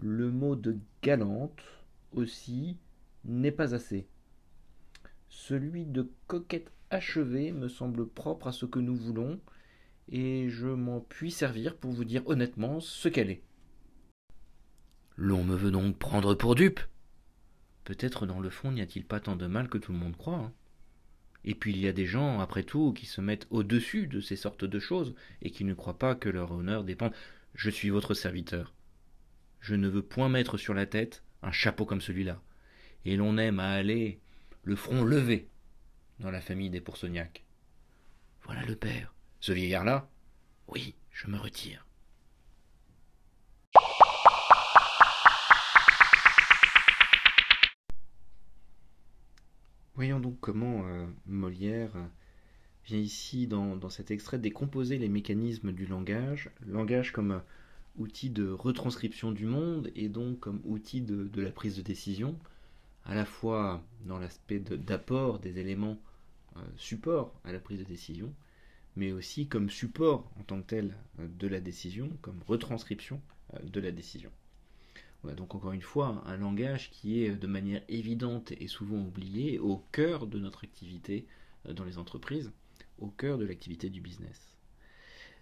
Le 0.00 0.30
mot 0.30 0.54
de 0.54 0.78
galante 1.02 1.60
aussi 2.12 2.78
n'est 3.24 3.50
pas 3.50 3.74
assez. 3.74 4.06
Celui 5.28 5.84
de 5.84 6.08
coquette 6.28 6.70
achevée 6.90 7.50
me 7.50 7.66
semble 7.66 8.06
propre 8.08 8.46
à 8.46 8.52
ce 8.52 8.66
que 8.66 8.78
nous 8.78 8.94
voulons, 8.94 9.40
et 10.08 10.48
je 10.48 10.68
m'en 10.68 11.00
puis 11.00 11.32
servir 11.32 11.76
pour 11.76 11.90
vous 11.90 12.04
dire 12.04 12.22
honnêtement 12.26 12.78
ce 12.78 13.08
qu'elle 13.08 13.30
est. 13.30 13.42
L'on 15.16 15.42
me 15.42 15.56
veut 15.56 15.72
donc 15.72 15.98
prendre 15.98 16.34
pour 16.34 16.54
dupe. 16.54 16.80
Peut-être 17.82 18.26
dans 18.26 18.38
le 18.38 18.50
fond 18.50 18.70
n'y 18.70 18.80
a-t-il 18.80 19.04
pas 19.04 19.18
tant 19.18 19.34
de 19.34 19.48
mal 19.48 19.68
que 19.68 19.78
tout 19.78 19.92
le 19.92 19.98
monde 19.98 20.16
croit. 20.16 20.38
Hein. 20.38 20.52
Et 21.44 21.54
puis 21.54 21.72
il 21.72 21.78
y 21.78 21.88
a 21.88 21.92
des 21.92 22.06
gens, 22.06 22.40
après 22.40 22.62
tout, 22.62 22.92
qui 22.92 23.06
se 23.06 23.20
mettent 23.20 23.46
au-dessus 23.50 24.06
de 24.06 24.20
ces 24.20 24.36
sortes 24.36 24.64
de 24.64 24.78
choses, 24.78 25.14
et 25.42 25.50
qui 25.50 25.64
ne 25.64 25.74
croient 25.74 25.98
pas 25.98 26.14
que 26.14 26.28
leur 26.28 26.52
honneur 26.52 26.84
dépend. 26.84 27.10
Je 27.54 27.70
suis 27.70 27.90
votre 27.90 28.14
serviteur. 28.14 28.74
Je 29.60 29.74
ne 29.74 29.88
veux 29.88 30.02
point 30.02 30.28
mettre 30.28 30.56
sur 30.56 30.74
la 30.74 30.86
tête 30.86 31.22
un 31.42 31.52
chapeau 31.52 31.84
comme 31.84 32.00
celui-là. 32.00 32.40
Et 33.04 33.16
l'on 33.16 33.38
aime 33.38 33.60
à 33.60 33.70
aller 33.70 34.20
le 34.62 34.76
front 34.76 35.04
levé 35.04 35.48
dans 36.20 36.30
la 36.30 36.40
famille 36.40 36.70
des 36.70 36.80
Poursognac. 36.80 37.44
Voilà 38.42 38.64
le 38.64 38.76
père. 38.76 39.14
Ce 39.40 39.52
vieillard-là 39.52 40.08
Oui, 40.68 40.94
je 41.10 41.28
me 41.28 41.38
retire. 41.38 41.83
Voyons 49.94 50.20
donc 50.20 50.38
comment 50.40 50.86
euh, 50.86 51.06
Molière 51.26 51.92
vient 52.86 52.98
ici, 52.98 53.46
dans, 53.46 53.88
cet 53.88 54.10
extrait, 54.10 54.38
décomposer 54.38 54.98
les 54.98 55.08
mécanismes 55.08 55.72
du 55.72 55.86
langage, 55.86 56.50
langage 56.66 57.12
comme 57.12 57.32
euh, 57.32 57.40
outil 57.96 58.30
de 58.30 58.48
retranscription 58.48 59.32
du 59.32 59.46
monde 59.46 59.90
et 59.94 60.08
donc 60.08 60.40
comme 60.40 60.60
outil 60.64 61.00
de, 61.00 61.40
la 61.40 61.50
prise 61.50 61.76
de 61.76 61.82
décision, 61.82 62.36
à 63.04 63.14
la 63.14 63.24
fois 63.24 63.82
dans 64.06 64.18
l'aspect 64.18 64.58
d'apport 64.58 65.38
des 65.38 65.58
éléments 65.58 65.98
euh, 66.56 66.60
support 66.76 67.32
à 67.44 67.52
la 67.52 67.58
prise 67.58 67.78
de 67.78 67.84
décision, 67.84 68.32
mais 68.96 69.12
aussi 69.12 69.46
comme 69.46 69.70
support 69.70 70.30
en 70.38 70.42
tant 70.42 70.60
que 70.60 70.66
tel 70.66 70.96
euh, 71.20 71.28
de 71.38 71.46
la 71.46 71.60
décision, 71.60 72.10
comme 72.22 72.40
retranscription 72.46 73.20
euh, 73.54 73.58
de 73.62 73.80
la 73.80 73.90
décision. 73.90 74.30
A 75.28 75.34
donc 75.34 75.54
encore 75.54 75.72
une 75.72 75.82
fois 75.82 76.22
un 76.26 76.36
langage 76.36 76.90
qui 76.90 77.22
est 77.22 77.30
de 77.30 77.46
manière 77.46 77.82
évidente 77.88 78.52
et 78.52 78.68
souvent 78.68 78.98
oublié 78.98 79.58
au 79.58 79.78
cœur 79.92 80.26
de 80.26 80.38
notre 80.38 80.64
activité 80.64 81.26
euh, 81.66 81.72
dans 81.72 81.84
les 81.84 81.98
entreprises, 81.98 82.52
au 82.98 83.08
cœur 83.08 83.38
de 83.38 83.44
l'activité 83.44 83.88
du 83.90 84.00
business. 84.00 84.56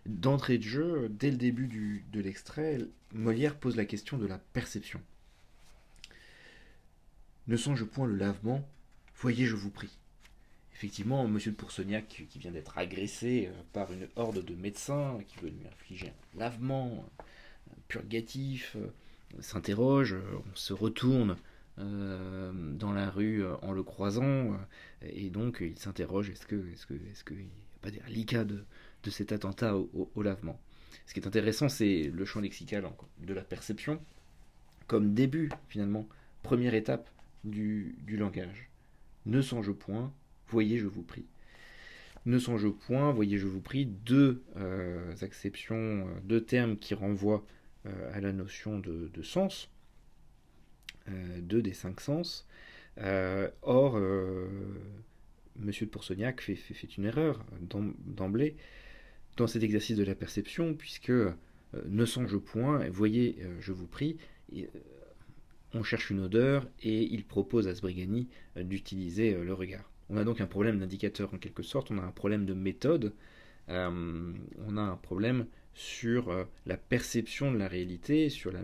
D'entrée 0.07 0.59
de 0.59 0.63
jeu, 0.65 1.09
dès 1.09 1.31
le 1.31 1.37
début 1.37 2.05
de 2.13 2.21
l'extrait, 2.21 2.79
Molière 3.13 3.57
pose 3.57 3.77
la 3.77 3.85
question 3.85 4.19
de 4.19 4.27
la 4.27 4.39
perception. 4.39 5.01
Ne 7.49 7.57
songe 7.57 7.85
point 7.85 8.07
le 8.07 8.17
lavement, 8.17 8.67
voyez 9.15 9.47
je 9.47 9.57
vous 9.57 9.71
prie 9.71 9.91
effectivement, 10.83 11.25
M. 11.27 11.39
de 11.39 11.51
Poursognac, 11.53 12.27
qui 12.29 12.39
vient 12.41 12.51
d'être 12.51 12.77
agressé 12.77 13.47
euh, 13.47 13.63
par 13.73 13.93
une 13.93 14.09
horde 14.17 14.45
de 14.45 14.55
médecins 14.57 15.21
qui 15.29 15.37
veut 15.39 15.51
lui 15.51 15.65
infliger 15.69 16.09
un 16.09 16.39
lavement, 16.41 17.09
un 17.21 17.81
purgatif, 17.87 18.75
euh, 18.75 18.89
s'interroge, 19.41 20.15
euh, 20.15 20.39
on 20.53 20.57
se 20.57 20.73
retourne 20.73 21.37
dans 21.79 22.93
la 22.93 23.09
rue 23.11 23.43
en 23.63 23.73
le 23.73 23.83
croisant, 23.83 24.55
et 25.01 25.31
donc 25.31 25.59
il 25.63 25.77
s'interroge 25.79 26.29
est-ce 26.29 26.47
que 26.47 26.71
est-ce 26.71 26.85
que 26.85 26.93
est-ce 26.93 27.25
qu'il 27.25 27.39
n'y 27.39 27.45
a 27.45 27.79
pas 27.81 27.91
des 27.91 27.99
reliquats 28.07 28.45
de, 28.45 28.65
cet 29.11 29.33
attentat 29.33 29.75
au, 29.77 30.23
lavement? 30.23 30.61
Ce 31.07 31.15
qui 31.15 31.21
est 31.21 31.27
intéressant, 31.27 31.71
c'est 31.71 32.13
le 32.15 32.25
champ 32.27 32.41
lexical 32.41 32.87
de 33.19 33.35
la 33.35 33.43
perception 33.43 34.01
comme 34.87 35.15
début 35.15 35.49
finalement, 35.69 36.07
première 36.43 36.75
étape 36.75 37.09
du, 37.43 37.97
du 38.03 38.19
langage. 38.19 38.69
Ne 39.25 39.41
songe 39.41 39.73
point, 39.73 40.13
voyez, 40.49 40.79
je 40.79 40.87
vous 40.87 41.03
prie. 41.03 41.25
Ne 42.25 42.39
songe 42.39 42.69
point, 42.71 43.13
voyez, 43.13 43.39
je 43.39 43.47
vous 43.47 43.61
prie, 43.61 43.87
deux 43.87 44.43
euh, 44.57 45.13
acceptions, 45.23 45.75
euh, 45.77 46.21
deux 46.25 46.45
termes 46.45 46.77
qui 46.77 46.95
renvoient 46.95 47.45
euh, 47.45 47.62
à 47.85 48.21
la 48.21 48.33
notion 48.33 48.79
de, 48.79 49.23
sens, 49.23 49.71
deux 51.39 51.63
des 51.63 51.73
cinq 51.73 52.01
sens. 52.01 52.47
or, 53.63 53.99
Monsieur 55.57 55.87
de 55.87 55.91
Poursognac 55.91 56.41
fait, 56.41 56.97
une 56.97 57.05
erreur 57.05 57.45
d'emblée 58.07 58.57
dans 59.37 59.47
cet 59.47 59.63
exercice 59.63 59.97
de 59.97 60.05
la 60.05 60.15
perception, 60.15 60.75
puisque 60.75 61.13
ne 61.89 62.05
songe 62.05 62.37
point, 62.39 62.89
voyez, 62.91 63.39
je 63.61 63.73
vous 63.73 63.87
prie, 63.87 64.17
on 65.75 65.83
cherche 65.83 66.11
une 66.11 66.21
odeur 66.21 66.69
et 66.83 67.03
il 67.03 67.25
propose 67.25 67.67
à 67.69 67.75
Sbrigani 67.75 68.29
d'utiliser 68.57 69.35
le 69.35 69.55
regard. 69.55 69.93
On 70.13 70.17
a 70.17 70.25
donc 70.25 70.41
un 70.41 70.47
problème 70.47 70.79
d'indicateur 70.79 71.33
en 71.33 71.39
quelque 71.39 71.63
sorte, 71.63 71.91
on 71.91 71.99
a 71.99 72.03
un 72.03 72.11
problème 72.11 72.45
de 72.45 72.53
méthode, 72.53 73.15
euh, 73.71 74.33
on 74.59 74.77
a 74.77 74.83
un 74.83 74.97
problème 74.97 75.47
sur 75.75 76.31
euh, 76.31 76.45
la 76.67 76.77
perception 76.77 77.53
de 77.53 77.59
la 77.59 77.69
réalité, 77.69 78.29
sur 78.29 78.53
la, 78.53 78.61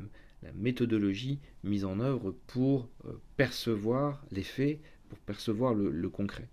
méthodologie 0.54 1.40
mise 1.64 1.84
en 1.84 1.98
œuvre 1.98 2.30
pour 2.46 2.88
euh, 3.04 3.20
percevoir 3.36 4.24
les 4.30 4.44
faits, 4.44 4.78
pour 5.08 5.18
percevoir 5.18 5.74
le, 5.74 6.08
concret. 6.08 6.48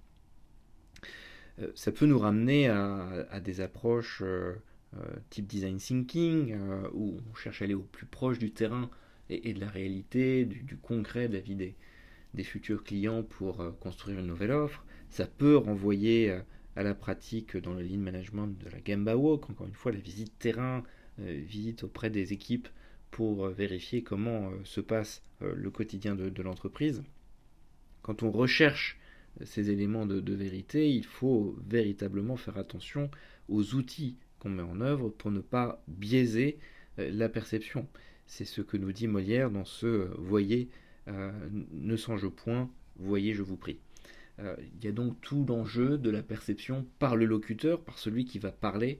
ça 1.76 1.92
peut 1.92 2.08
nous 2.08 2.18
ramener 2.18 2.68
à, 2.68 3.40
des 3.44 3.62
approches 3.62 4.24
type 5.30 5.46
design 5.46 5.78
thinking, 5.78 6.56
où 6.94 7.20
on 7.30 7.36
cherche 7.36 7.62
à 7.62 7.66
aller 7.66 7.74
au 7.76 7.84
plus 7.84 8.06
proche 8.08 8.40
du 8.40 8.52
terrain 8.52 8.90
et, 9.30 9.54
de 9.54 9.60
la 9.60 9.68
réalité, 9.70 10.46
du, 10.46 10.78
concret 10.78 11.28
de 11.28 11.34
la 11.34 11.42
vie 11.42 11.56
des, 11.56 12.44
futurs 12.44 12.84
clients 12.84 13.22
pour 13.22 13.62
construire 13.82 14.20
une 14.20 14.28
nouvelle 14.28 14.52
offre. 14.52 14.86
Ça 15.10 15.28
peut 15.28 15.58
renvoyer 15.58 16.40
à 16.75 16.84
la 16.84 16.94
pratique 16.94 17.58
dans 17.58 17.74
le 17.74 17.82
lean 17.84 18.00
management 18.00 18.48
de 18.48 18.70
la 18.70 18.79
Gamba 18.82 19.15
Walk, 19.15 19.50
encore 19.50 19.67
une 19.67 19.74
fois 19.74 19.91
la 19.91 20.00
visite 20.00 20.38
terrain, 20.39 20.84
visite 21.17 21.84
auprès 21.84 22.10
des 22.10 22.34
équipes 22.34 22.67
pour 23.12 23.48
vérifier 23.48 24.03
comment 24.03 24.51
se 24.65 24.82
passe 24.82 25.24
le 25.39 25.70
quotidien 25.70 26.15
de 26.15 26.41
l'entreprise. 26.44 27.01
Quand 28.01 28.24
on 28.24 28.32
recherche 28.32 29.00
ces 29.44 29.70
éléments 29.70 30.05
de, 30.05 30.34
vérité, 30.34 30.89
il 30.89 31.05
faut 31.05 31.58
véritablement 31.67 32.38
faire 32.38 32.58
attention 32.58 33.10
aux 33.50 33.75
outils 33.75 34.17
qu'on 34.39 34.50
met 34.50 34.63
en 34.63 34.79
œuvre 34.82 35.10
pour 35.10 35.32
ne 35.32 35.41
pas 35.41 35.84
biaiser 35.88 36.58
euh, 37.00 37.10
la 37.12 37.29
perception. 37.29 37.88
C'est 38.27 38.46
ce 38.46 38.62
que 38.62 38.77
nous 38.77 38.91
dit 38.91 39.08
Molière 39.08 39.51
dans 39.51 39.65
ce 39.65 39.86
euh, 39.86 40.10
Voyez, 40.17 40.70
euh, 41.08 41.32
ne 41.72 41.96
songe 41.98 42.27
point, 42.29 42.70
voyez, 42.98 43.34
je 43.34 43.44
vous 43.44 43.58
prie. 43.58 43.79
Il 44.39 44.84
y 44.84 44.88
a 44.88 44.92
donc 44.92 45.20
tout 45.22 45.46
l'enjeu 45.48 45.98
de 45.98 46.10
la 46.10 46.22
perception 46.22 46.86
par 47.00 47.15
le 47.15 47.25
locuteur, 47.25 47.82
par 47.82 47.98
celui 47.98 48.25
qui 48.25 48.39
va 48.39 48.51
parler, 48.51 49.00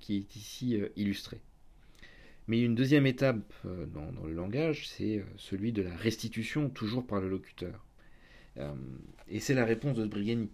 qui 0.00 0.16
est 0.16 0.36
ici 0.36 0.80
illustré. 0.96 1.40
Mais 2.48 2.62
une 2.62 2.74
deuxième 2.74 3.06
étape 3.06 3.52
dans 3.64 4.24
le 4.24 4.32
langage, 4.32 4.88
c'est 4.88 5.24
celui 5.36 5.72
de 5.72 5.82
la 5.82 5.94
restitution, 5.94 6.70
toujours 6.70 7.06
par 7.06 7.20
le 7.20 7.28
locuteur. 7.28 7.86
Euh, 8.58 8.74
et 9.28 9.40
c'est 9.40 9.54
la 9.54 9.64
réponse 9.64 9.96
de 9.96 10.04
Sbrigani. 10.04 10.50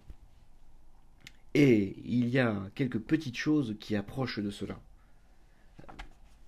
Et 1.55 1.97
il 2.05 2.29
y 2.29 2.39
a 2.39 2.71
quelques 2.75 2.99
petites 2.99 3.37
choses 3.37 3.77
qui 3.79 3.95
approchent 3.95 4.41
de 4.41 4.51
cela. 4.51 4.81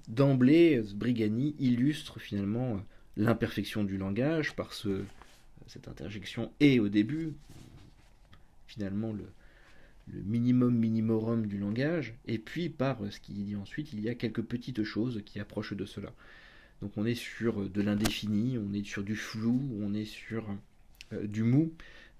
D'emblée, 0.09 0.83
Sbrigani 0.83 1.55
illustre 1.59 2.19
finalement 2.19 2.83
l'imperfection 3.17 3.85
du 3.85 3.97
langage 3.97 4.57
par 4.57 4.73
ce, 4.73 5.05
cette 5.67 5.89
interjection 5.89 6.53
et 6.61 6.81
au 6.81 6.89
début, 6.89 7.33
finalement 8.67 9.13
le, 9.13 9.25
minimum 10.07 10.77
minimorum 10.77 11.47
du 11.47 11.57
langage, 11.57 12.15
et 12.27 12.39
puis 12.39 12.69
par 12.69 12.99
ce 13.11 13.21
qu'il 13.21 13.43
dit 13.43 13.57
ensuite, 13.57 13.93
il 13.95 14.01
y 14.01 14.11
a 14.11 14.15
quelques 14.15 14.43
petites 14.43 14.85
choses 14.85 15.23
qui 15.25 15.41
approchent 15.41 15.73
de 15.73 15.87
cela. 15.87 16.13
Donc 16.83 16.93
on 16.97 17.07
est 17.07 17.15
sur 17.15 17.69
de 17.69 17.83
l'indéfini, 17.83 18.59
on 18.59 18.75
est 18.75 18.85
sur 18.85 19.03
du 19.03 19.17
flou, 19.17 19.63
on 19.81 19.95
est 19.95 20.05
sur 20.05 20.45
euh, 21.15 21.27
du 21.27 21.43
mou, 21.43 21.73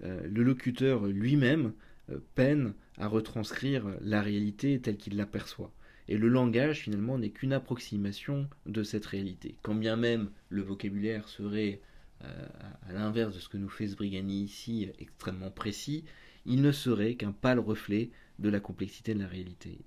euh, 0.03 0.27
le 0.27 0.43
locuteur 0.43 1.05
lui-même 1.05 1.73
euh, 2.09 2.17
peine 2.33 2.73
à 2.97 3.07
retranscrire 3.07 3.85
la 4.01 4.21
réalité 4.21 4.79
telle 4.79 4.97
qu'il 4.97 5.15
l'aperçoit. 5.15 5.71
Et 6.07 6.17
le 6.17 6.27
langage, 6.27 6.81
finalement, 6.81 7.17
n'est 7.17 7.31
qu'une 7.31 7.53
approximation 7.53 8.47
de 8.67 8.83
cette 8.83 9.05
réalité. 9.05 9.55
Quand 9.63 9.73
bien 9.73 9.95
même 9.95 10.29
le 10.49 10.61
vocabulaire 10.61 11.27
serait, 11.29 11.81
à 12.21 12.93
l'inverse 12.93 13.35
de 13.35 13.39
ce 13.39 13.49
que 13.49 13.57
nous 13.57 13.69
fait 13.69 13.87
Sbrigani 13.87 14.43
ici, 14.43 14.89
extrêmement 14.99 15.51
précis, 15.51 16.05
il 16.45 16.61
ne 16.61 16.71
serait 16.71 17.15
qu'un 17.15 17.31
pâle 17.31 17.59
reflet 17.59 18.09
de 18.39 18.49
la 18.49 18.59
complexité 18.59 19.13
de 19.13 19.19
la 19.19 19.27
réalité. 19.27 19.79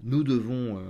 Nous 0.00 0.22
devons, 0.22 0.82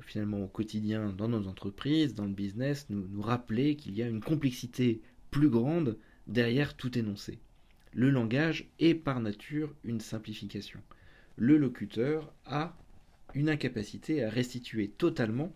finalement, 0.00 0.42
au 0.44 0.48
quotidien, 0.48 1.10
dans 1.10 1.28
nos 1.28 1.46
entreprises, 1.48 2.14
dans 2.14 2.24
le 2.24 2.32
business, 2.32 2.86
nous, 2.88 3.06
nous 3.08 3.22
rappeler 3.22 3.76
qu'il 3.76 3.94
y 3.94 4.02
a 4.02 4.08
une 4.08 4.22
complexité 4.22 5.02
plus 5.30 5.50
grande 5.50 5.98
derrière 6.26 6.76
tout 6.76 6.96
énoncé. 6.98 7.38
Le 7.92 8.10
langage 8.10 8.68
est 8.78 8.94
par 8.94 9.20
nature 9.20 9.74
une 9.84 10.00
simplification. 10.00 10.80
Le 11.36 11.56
locuteur 11.56 12.32
a 12.46 12.76
une 13.34 13.48
incapacité 13.48 14.24
à 14.24 14.30
restituer 14.30 14.88
totalement 14.88 15.52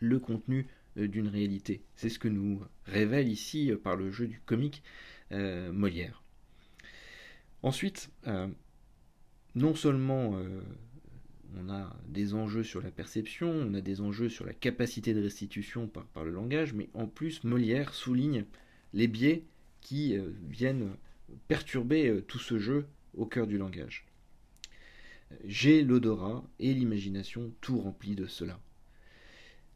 le 0.00 0.18
contenu 0.18 0.60
euh, 0.60 0.75
d'une 0.96 1.28
réalité. 1.28 1.82
C'est 1.94 2.08
ce 2.08 2.18
que 2.18 2.28
nous 2.28 2.62
révèle 2.86 3.28
ici 3.28 3.70
euh, 3.70 3.76
par 3.76 3.96
le 3.96 4.10
jeu 4.10 4.26
du 4.26 4.40
comique 4.40 4.82
euh, 5.32 5.72
Molière. 5.72 6.22
Ensuite, 7.62 8.10
non 9.56 9.74
seulement 9.74 10.38
on 11.56 11.70
a 11.70 11.96
des 12.08 12.34
enjeux 12.34 12.62
sur 12.62 12.80
la 12.80 12.90
perception, 12.90 13.50
on 13.50 13.74
a 13.74 13.80
des 13.80 14.00
enjeux 14.00 14.28
sur 14.28 14.44
la 14.44 14.52
capacité 14.52 15.14
de 15.14 15.22
restitution 15.22 15.88
par, 15.88 16.24
le 16.24 16.30
langage, 16.30 16.74
mais 16.74 16.88
en 16.94 17.06
plus 17.06 17.44
Molière 17.44 17.94
souligne 17.94 18.44
les 18.92 19.08
biais 19.08 19.44
qui 19.80 20.16
euh, 20.16 20.30
viennent 20.48 20.90
perturber 21.48 22.08
euh, 22.08 22.20
tout 22.20 22.38
ce 22.38 22.58
jeu 22.58 22.86
au 23.14 23.26
cœur 23.26 23.46
du 23.46 23.58
langage. 23.58 24.06
J'ai 25.44 25.82
l'odorat 25.82 26.44
et 26.60 26.72
l'imagination 26.72 27.52
tout 27.60 27.78
rempli 27.78 28.14
de 28.14 28.26
cela. 28.26 28.60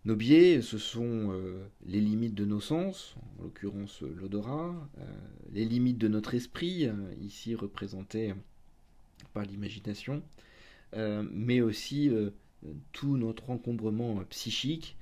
Nos 0.07 0.17
biais, 0.17 0.63
ce 0.63 0.79
sont 0.79 1.33
euh, 1.33 1.63
les 1.85 2.01
limites 2.01 2.35
de 2.35 2.45
nos 2.45 2.61
sens, 2.61 3.17
en 3.39 3.43
l'occurrence 3.45 4.03
l'odorat, 4.03 4.75
les 5.53 5.65
limites 5.65 5.99
de 5.99 6.09
notre 6.09 6.35
esprit, 6.35 6.89
ici 7.21 7.55
représentées 7.55 8.35
par 9.35 9.45
l'imagination, 9.45 10.23
mais 10.95 11.61
aussi 11.61 12.11
tout 12.93 13.17
notre 13.17 13.51
encombrement 13.51 14.25
psychique 14.31 14.97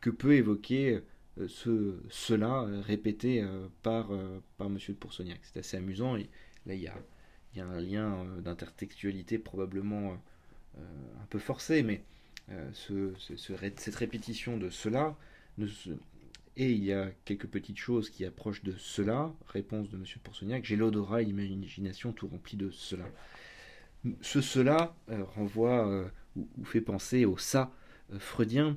que 0.00 0.10
peut 0.10 0.34
évoquer 0.34 1.02
euh, 1.38 1.48
ce, 1.48 2.00
cela 2.08 2.62
euh, 2.62 2.80
répété 2.80 3.42
euh, 3.42 3.68
par, 3.82 4.10
M. 4.12 4.78
de 4.88 4.92
Poursognac. 4.94 5.40
C'est 5.42 5.60
assez 5.60 5.76
amusant. 5.76 6.16
Et 6.16 6.28
là, 6.66 6.74
il 6.74 6.80
y 6.80 6.88
a 7.60 7.66
un 7.66 7.80
lien 7.80 8.24
d'intertextualité 8.40 9.38
probablement 9.38 10.16
un 10.76 11.26
peu 11.28 11.38
forcé, 11.38 11.82
mais 11.82 12.04
ce, 12.72 13.12
cette 13.36 13.94
répétition 13.94 14.56
de 14.56 14.70
cela, 14.70 15.16
et 16.56 16.72
il 16.72 16.84
y 16.84 16.92
a 16.92 17.10
quelques 17.24 17.46
petites 17.46 17.78
choses 17.78 18.10
qui 18.10 18.24
approchent 18.24 18.62
de 18.62 18.74
cela, 18.76 19.32
réponse 19.48 19.88
de 19.90 19.96
M. 19.96 20.04
Poursognac, 20.22 20.64
j'ai 20.64 20.76
l'odorat 20.76 21.22
et 21.22 21.24
l'imagination 21.24 22.12
tout 22.12 22.28
rempli 22.28 22.56
de 22.56 22.70
cela. 22.70 23.04
Ce 24.20 24.40
cela 24.40 24.94
renvoie 25.36 26.10
ou, 26.36 26.64
fait 26.64 26.80
penser 26.80 27.24
au 27.24 27.36
ça 27.38 27.72
freudien 28.18 28.76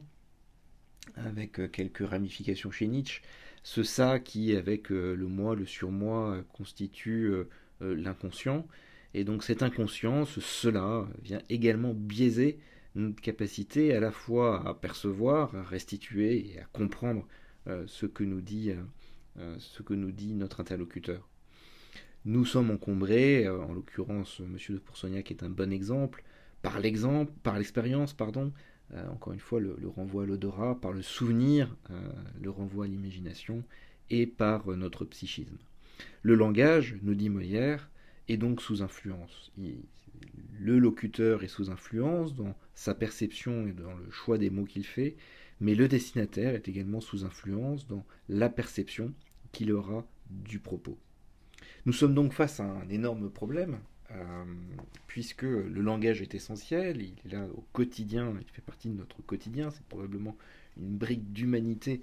avec 1.16 1.60
euh, 1.60 1.68
quelques 1.68 2.08
ramifications 2.08 2.72
chez 2.72 2.88
Nietzsche, 2.88 3.22
ce 3.64 3.84
ça 3.84 4.20
qui, 4.20 4.56
avec 4.56 4.92
euh, 4.92 5.16
le 5.16 5.28
moi, 5.28 5.56
le 5.56 5.66
surmoi, 5.66 6.32
euh, 6.32 6.42
constitue 6.54 7.34
l'inconscient. 7.82 8.66
Et 9.14 9.24
donc 9.24 9.44
cet 9.44 9.62
inconscient, 9.62 10.26
ce 10.26 10.40
cela, 10.40 11.06
vient 11.22 11.42
également 11.50 11.94
biaiser 11.94 12.60
notre 12.96 13.22
capacité 13.22 13.94
à 13.94 14.00
la 14.00 14.12
fois 14.12 14.68
à 14.68 14.74
percevoir, 14.74 15.56
à 15.56 15.64
restituer 15.64 16.54
et 16.54 16.60
à 16.60 16.66
comprendre 16.66 17.28
ce, 17.88 18.06
que 18.06 18.24
nous 18.24 18.42
dit, 18.42 18.72
ce 19.58 19.82
que 19.82 19.94
nous 19.94 20.12
dit 20.12 20.34
notre 20.34 20.60
interlocuteur. 20.60 21.28
Nous 22.26 22.46
sommes 22.46 22.72
encombrés, 22.72 23.48
en 23.50 23.74
l'occurrence 23.74 24.42
M. 24.42 24.58
de 24.70 24.78
Poursognac 24.80 25.32
est 25.32 25.44
un 25.44 25.50
bon 25.50 25.72
exemple, 25.72 26.24
par 26.62 26.80
l'exemple, 26.80 27.32
par 27.44 27.58
l'expérience, 27.58 28.14
pardon, 28.14 28.52
euh, 28.94 29.08
encore 29.10 29.34
une 29.34 29.40
fois, 29.40 29.60
le, 29.60 29.78
renvoi 29.88 30.24
à 30.24 30.26
l'odorat, 30.26 30.80
par 30.80 30.92
le 30.92 31.02
souvenir, 31.02 31.76
euh, 31.90 32.12
le 32.42 32.50
renvoi 32.50 32.86
à 32.86 32.88
l'imagination 32.88 33.64
et 34.10 34.28
par 34.28 34.72
euh, 34.72 34.76
notre 34.76 35.06
psychisme. 35.06 35.58
Le 36.22 36.36
langage, 36.36 36.98
nous 37.02 37.16
dit 37.16 37.30
Molière, 37.30 37.90
est 38.28 38.38
donc 38.38 38.62
sous 38.62 38.82
influence. 38.82 39.52
Le 40.60 40.80
locuteur 40.80 41.44
est 41.44 41.48
sous 41.48 41.70
influence 41.70 42.36
dans 42.36 42.56
sa 42.74 42.94
perception 42.96 43.68
et 43.68 43.74
dans 43.74 43.94
le 43.94 44.12
choix 44.12 44.38
des 44.38 44.50
mots 44.50 44.66
qu'il 44.66 44.86
fait, 44.86 45.16
mais 45.60 45.76
le 45.76 45.88
destinataire 45.88 46.56
est 46.56 46.68
également 46.68 47.02
sous 47.02 47.26
influence 47.26 47.88
dans 47.88 48.06
la 48.30 48.50
perception 48.50 49.14
qu'il 49.52 49.72
aura 49.72 50.06
du 50.30 50.60
propos. 50.60 50.98
Nous 51.86 51.94
sommes 51.94 52.16
donc 52.16 52.34
face 52.34 52.60
à 52.60 52.64
un 52.64 52.90
énorme 52.90 53.30
problème 53.30 53.80
euh, 54.12 54.44
puisque 55.08 55.44
le 55.44 55.82
langage 55.82 56.22
est 56.22 56.36
essentiel, 56.36 57.02
il 57.02 57.14
est 57.26 57.36
là 57.36 57.46
au 57.56 57.64
quotidien, 57.74 58.34
il 58.40 58.48
fait 58.52 58.62
partie 58.62 58.90
de 58.90 58.96
notre 58.96 59.22
quotidien, 59.24 59.72
c'est 59.72 59.86
probablement 59.86 60.36
une 60.78 60.98
brique 60.98 61.34
d'humanité 61.34 62.02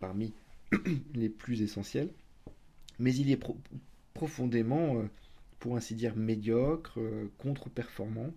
parmi 0.00 0.32
les 1.14 1.28
plus 1.28 1.62
essentielles, 1.62 2.10
mais 2.98 3.14
il 3.14 3.30
est 3.30 3.40
profondément, 4.14 4.98
euh, 4.98 5.04
ainsi 5.74 5.96
dire, 5.96 6.14
médiocre, 6.14 7.00
euh, 7.00 7.28
contre-performant. 7.38 8.32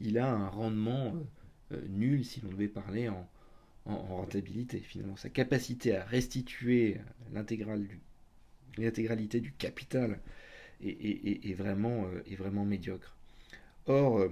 il 0.00 0.18
a 0.18 0.30
un 0.30 0.48
rendement 0.48 1.14
nul 1.88 2.24
si 2.24 2.40
l'on 2.40 2.50
devait 2.50 2.68
parler 2.68 3.08
en, 3.08 3.28
rentabilité. 3.86 4.80
Finalement, 4.80 5.16
sa 5.16 5.30
capacité 5.30 5.96
à 5.96 6.04
restituer 6.04 6.98
l'intégralité 7.32 9.40
du 9.40 9.52
capital 9.52 10.20
est, 10.82 11.54
vraiment, 11.54 12.06
euh, 12.06 12.22
est 12.26 12.36
vraiment 12.36 12.64
médiocre. 12.64 13.16
Or, 13.86 14.18
euh, 14.18 14.30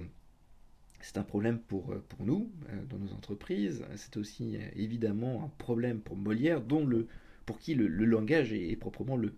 c'est 1.01 1.17
un 1.17 1.23
problème 1.23 1.59
pour, 1.59 1.91
euh, 1.91 2.03
pour 2.09 2.25
nous, 2.25 2.51
dans 2.89 2.97
nos 2.97 3.13
entreprises. 3.13 3.85
C'est 3.95 4.17
aussi 4.17 4.57
évidemment 4.75 5.45
un 5.45 5.51
problème 5.57 5.99
pour 5.99 6.17
Molière, 6.17 6.61
dont 6.61 6.85
le, 6.85 7.07
pour 7.45 7.59
qui 7.59 7.75
le, 7.75 7.87
langage 7.87 8.53
est, 8.53 8.75
proprement 8.75 9.17
le, 9.17 9.33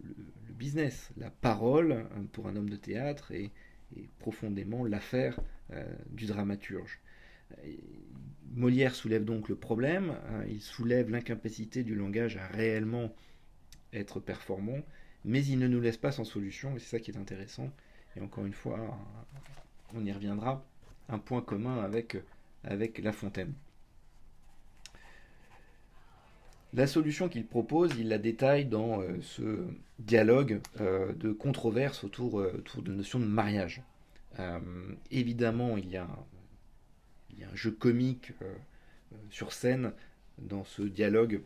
le, 0.00 0.14
business. 0.54 1.10
La 1.16 1.30
parole, 1.30 2.06
pour 2.32 2.46
un 2.46 2.54
homme 2.54 2.70
de 2.70 2.76
théâtre, 2.76 3.32
est, 3.32 3.50
profondément 4.20 4.84
l'affaire 4.84 5.38
du 6.10 6.26
dramaturge. 6.26 7.00
Molière 8.54 8.94
soulève 8.94 9.24
donc 9.24 9.48
le 9.48 9.56
problème, 9.56 10.14
hein, 10.30 10.44
il 10.48 10.60
soulève 10.60 11.10
l'incapacité 11.10 11.82
du 11.82 11.94
langage 11.94 12.36
à 12.36 12.46
réellement 12.46 13.14
être 13.92 14.20
performant, 14.20 14.80
mais 15.24 15.44
il 15.44 15.58
ne 15.58 15.68
nous 15.68 15.80
laisse 15.80 15.96
pas 15.96 16.12
sans 16.12 16.24
solution, 16.24 16.76
et 16.76 16.78
c'est 16.78 16.96
ça 16.96 17.00
qui 17.00 17.10
est 17.10 17.16
intéressant. 17.16 17.70
Et 18.16 18.20
encore 18.20 18.44
une 18.44 18.52
fois, 18.52 18.98
on 19.94 20.04
y 20.04 20.12
reviendra, 20.12 20.64
un 21.08 21.18
point 21.18 21.40
commun 21.40 21.82
avec, 21.82 22.16
avec 22.64 22.98
La 22.98 23.12
Fontaine. 23.12 23.54
La 26.74 26.86
solution 26.86 27.28
qu'il 27.28 27.46
propose, 27.46 27.92
il 27.98 28.08
la 28.08 28.16
détaille 28.16 28.64
dans 28.64 29.02
euh, 29.02 29.18
ce 29.20 29.66
dialogue 29.98 30.60
euh, 30.80 31.12
de 31.12 31.30
controverse 31.30 32.02
autour, 32.02 32.40
euh, 32.40 32.54
autour 32.56 32.82
de 32.82 32.90
la 32.90 32.96
notion 32.96 33.20
de 33.20 33.26
mariage. 33.26 33.82
évidemment, 35.10 35.76
il 35.76 35.90
y 35.90 35.98
a 35.98 36.08
un 36.08 37.54
jeu 37.54 37.70
comique 37.70 38.32
sur 39.30 39.52
scène 39.52 39.92
dans 40.38 40.64
ce 40.64 40.82
dialogue 40.82 41.42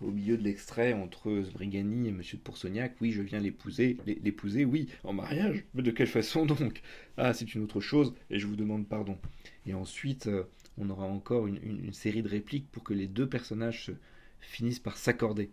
au 0.00 0.10
milieu 0.10 0.38
de 0.38 0.42
l'extrait 0.42 0.94
entre 0.94 1.42
Sbrigani 1.42 2.08
et 2.08 2.12
Monsieur 2.12 2.38
de 2.38 2.42
Poursognac, 2.42 2.94
oui, 3.00 3.12
je 3.12 3.20
viens 3.20 3.40
l'épouser, 3.40 3.98
l'épouser, 4.06 4.64
oui, 4.64 4.88
en 5.04 5.12
mariage, 5.12 5.64
mais 5.74 5.82
de 5.82 5.90
quelle 5.90 6.06
façon 6.06 6.46
donc? 6.46 6.80
Ah, 7.18 7.34
c'est 7.34 7.54
une 7.54 7.64
autre 7.64 7.80
chose, 7.80 8.14
et 8.30 8.38
je 8.38 8.46
vous 8.46 8.56
demande 8.56 8.88
pardon. 8.88 9.18
Et 9.66 9.74
ensuite, 9.74 10.30
on 10.78 10.90
aura 10.90 11.06
encore 11.06 11.46
une, 11.46 11.92
série 11.92 12.22
de 12.22 12.28
répliques 12.28 12.70
pour 12.70 12.84
que 12.84 12.94
les 12.94 13.06
deux 13.06 13.28
personnages 13.28 13.92
finissent 14.40 14.80
par 14.80 14.96
s'accorder. 14.96 15.50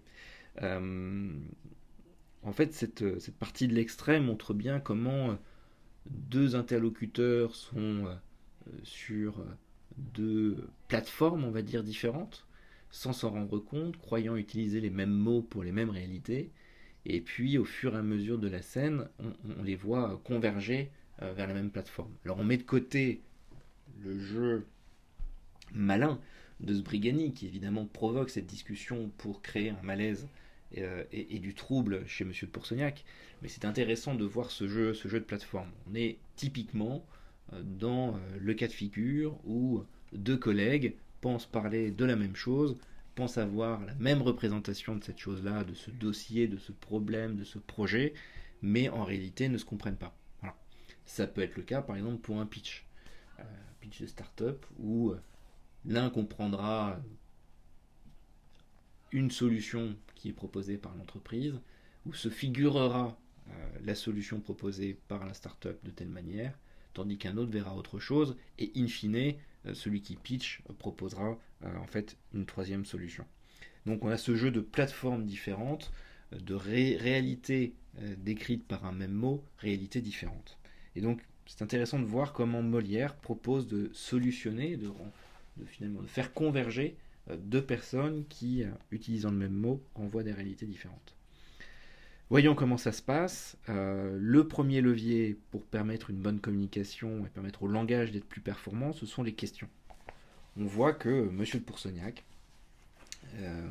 en 0.62 2.52
fait, 2.54 2.74
cette, 2.74 3.20
cette 3.20 3.36
partie 3.36 3.68
de 3.68 3.74
l'extrait 3.74 4.20
montre 4.20 4.54
bien 4.54 4.80
comment 4.80 5.38
deux 6.06 6.56
interlocuteurs 6.56 7.56
sont 7.56 8.06
euh, 8.06 8.16
sur 8.84 9.44
deux 9.98 10.68
plateformes, 10.88 11.44
on 11.44 11.52
va 11.52 11.62
dire, 11.62 11.84
différentes, 11.84 12.46
sans 12.92 13.14
s'en 13.14 13.32
rendre 13.32 13.60
compte, 13.60 13.98
croyant 13.98 14.36
utiliser 14.36 14.82
les 14.82 14.90
mêmes 14.90 15.14
mots 15.14 15.42
pour 15.42 15.64
les 15.64 15.72
mêmes 15.72 15.90
réalités. 15.90 16.52
Et 17.06 17.22
puis, 17.22 17.58
au 17.58 17.66
fur 17.66 17.96
et 17.96 17.98
à 17.98 18.02
mesure 18.02 18.40
de 18.40 18.48
la 18.48 18.62
scène, 18.62 19.08
on, 19.20 19.64
les 19.64 19.76
voit 19.76 20.20
converger 20.24 20.92
euh, 21.22 21.34
vers 21.34 21.48
la 21.48 21.54
même 21.54 21.70
plateforme. 21.70 22.12
Alors, 22.26 22.40
on 22.40 22.44
met 22.44 22.58
de 22.58 22.64
côté 22.64 23.22
le 24.04 24.20
jeu 24.20 24.66
malin 25.74 26.20
de 26.60 26.74
Sbrigani, 26.74 27.34
qui 27.34 27.48
évidemment 27.48 27.86
provoque 27.86 28.30
cette 28.30 28.46
discussion 28.46 29.12
pour 29.18 29.42
créer 29.42 29.70
un 29.70 29.82
malaise 29.84 30.28
euh, 30.78 31.04
et, 31.12 31.40
du 31.40 31.54
trouble 31.54 32.06
chez 32.08 32.24
M. 32.24 32.32
de 32.42 32.48
Poursognac. 32.48 33.04
Mais 33.42 33.50
c'est 33.50 33.66
intéressant 33.66 34.16
de 34.16 34.26
voir 34.26 34.52
ce 34.52 34.68
jeu, 34.68 34.94
ce 34.94 35.08
jeu 35.08 35.20
de 35.20 35.26
plateforme. 35.26 35.70
On 35.90 35.96
est 35.96 36.18
typiquement 36.36 37.06
dans 37.62 38.16
euh, 38.16 38.20
le 38.40 38.54
cas 38.54 38.68
de 38.68 38.74
figure 38.74 39.38
où 39.46 39.84
deux 40.14 40.38
collègues 40.38 40.96
pensent 41.22 41.46
parler 41.46 41.92
de 41.92 42.06
la 42.06 42.16
même 42.16 42.36
chose, 42.36 42.78
pensent 43.16 43.38
avoir 43.38 43.84
la 43.86 43.96
même 43.96 44.22
représentation 44.22 44.96
de 44.96 45.04
cette 45.04 45.20
chose-là, 45.20 45.64
de 45.64 45.74
ce 45.74 45.92
dossier, 45.92 46.48
de 46.48 46.58
ce 46.58 46.72
problème, 46.72 47.36
de 47.36 47.44
ce 47.44 47.58
projet, 47.58 48.14
mais 48.62 48.90
en 48.90 49.04
réalité 49.04 49.50
ne 49.50 49.58
se 49.58 49.66
comprennent 49.66 49.96
pas. 49.98 50.16
Ça 51.06 51.28
peut 51.28 51.42
être 51.42 51.56
le 51.56 51.64
cas 51.64 51.82
par 51.82 51.96
exemple 51.96 52.18
pour 52.18 52.40
un 52.40 52.46
pitch, 52.46 52.86
un 53.38 53.44
euh, 53.44 53.46
pitch 53.80 54.02
de 54.02 54.08
start-up 54.08 54.66
où 54.80 55.12
euh, 55.12 55.22
l'un 55.86 56.10
comprendra 56.10 57.00
une 59.12 59.32
solution 59.32 59.96
qui 60.16 60.30
est 60.30 60.34
proposée 60.34 60.78
par 60.78 60.96
l'entreprise, 60.96 61.60
où 62.06 62.14
se 62.14 62.30
figurera 62.30 63.18
la 63.84 63.96
solution 63.96 64.40
proposée 64.40 64.98
par 65.08 65.26
la 65.26 65.34
start-up 65.34 65.80
de 65.84 65.92
telle 65.92 66.10
manière, 66.10 66.58
tandis 66.94 67.18
qu'un 67.18 67.38
autre 67.38 67.52
verra 67.52 67.76
autre 67.76 68.00
chose, 68.00 68.36
et 68.58 68.72
in 68.76 68.88
fine, 68.88 69.36
euh, 69.68 69.74
celui 69.74 70.02
qui 70.02 70.16
pitch 70.16 70.62
proposera 70.80 71.38
euh, 71.64 71.78
en 71.78 71.88
fait 71.88 72.18
une 72.34 72.46
troisième 72.46 72.86
solution. 72.86 73.26
Donc 73.86 74.04
on 74.04 74.10
a 74.10 74.18
ce 74.18 74.36
jeu 74.36 74.52
de 74.52 74.62
plateformes 74.62 75.26
différentes, 75.26 75.92
euh, 76.34 76.40
de 76.40 76.54
réalités 76.56 77.76
décrites 78.18 78.68
par 78.68 78.86
un 78.86 78.92
même 78.92 79.14
mot, 79.14 79.42
réalités 79.58 80.02
différentes. 80.02 80.58
Et 80.98 81.02
donc 81.02 81.22
c'est 81.46 81.62
intéressant 81.62 81.98
de 81.98 82.06
voir 82.06 82.34
comment 82.34 82.62
Molière 82.62 83.16
propose 83.16 83.70
de 83.70 83.90
solutionner, 83.94 84.76
de, 84.76 84.92
de 85.58 85.66
finalement 85.66 86.02
de 86.02 86.08
faire 86.08 86.34
converger 86.34 86.98
deux 87.38 87.64
personnes 87.64 88.26
qui, 88.28 88.64
utilisant 88.92 89.32
le 89.32 89.38
même 89.38 89.54
mot, 89.54 89.82
envoient 89.96 90.24
des 90.24 90.32
réalités 90.32 90.66
différentes. 90.66 91.16
Voyons 92.30 92.56
comment 92.56 92.78
ça 92.78 92.92
se 92.92 93.04
passe. 93.04 93.56
Euh, 93.70 94.18
le 94.20 94.48
premier 94.48 94.82
levier 94.82 95.38
pour 95.52 95.64
permettre 95.64 96.10
une 96.10 96.18
bonne 96.18 96.40
communication 96.40 97.24
et 97.26 97.30
permettre 97.30 97.64
au 97.64 97.68
langage 97.68 98.12
d'être 98.12 98.26
plus 98.26 98.42
performant, 98.42 98.94
ce 98.94 99.06
sont 99.06 99.22
les 99.22 99.34
questions. 99.34 99.70
On 100.58 100.66
voit 100.66 100.94
que 100.94 101.30
M. 101.30 101.38
de 101.38 101.60
Poursognac, 101.60 102.24
euh, 103.36 103.70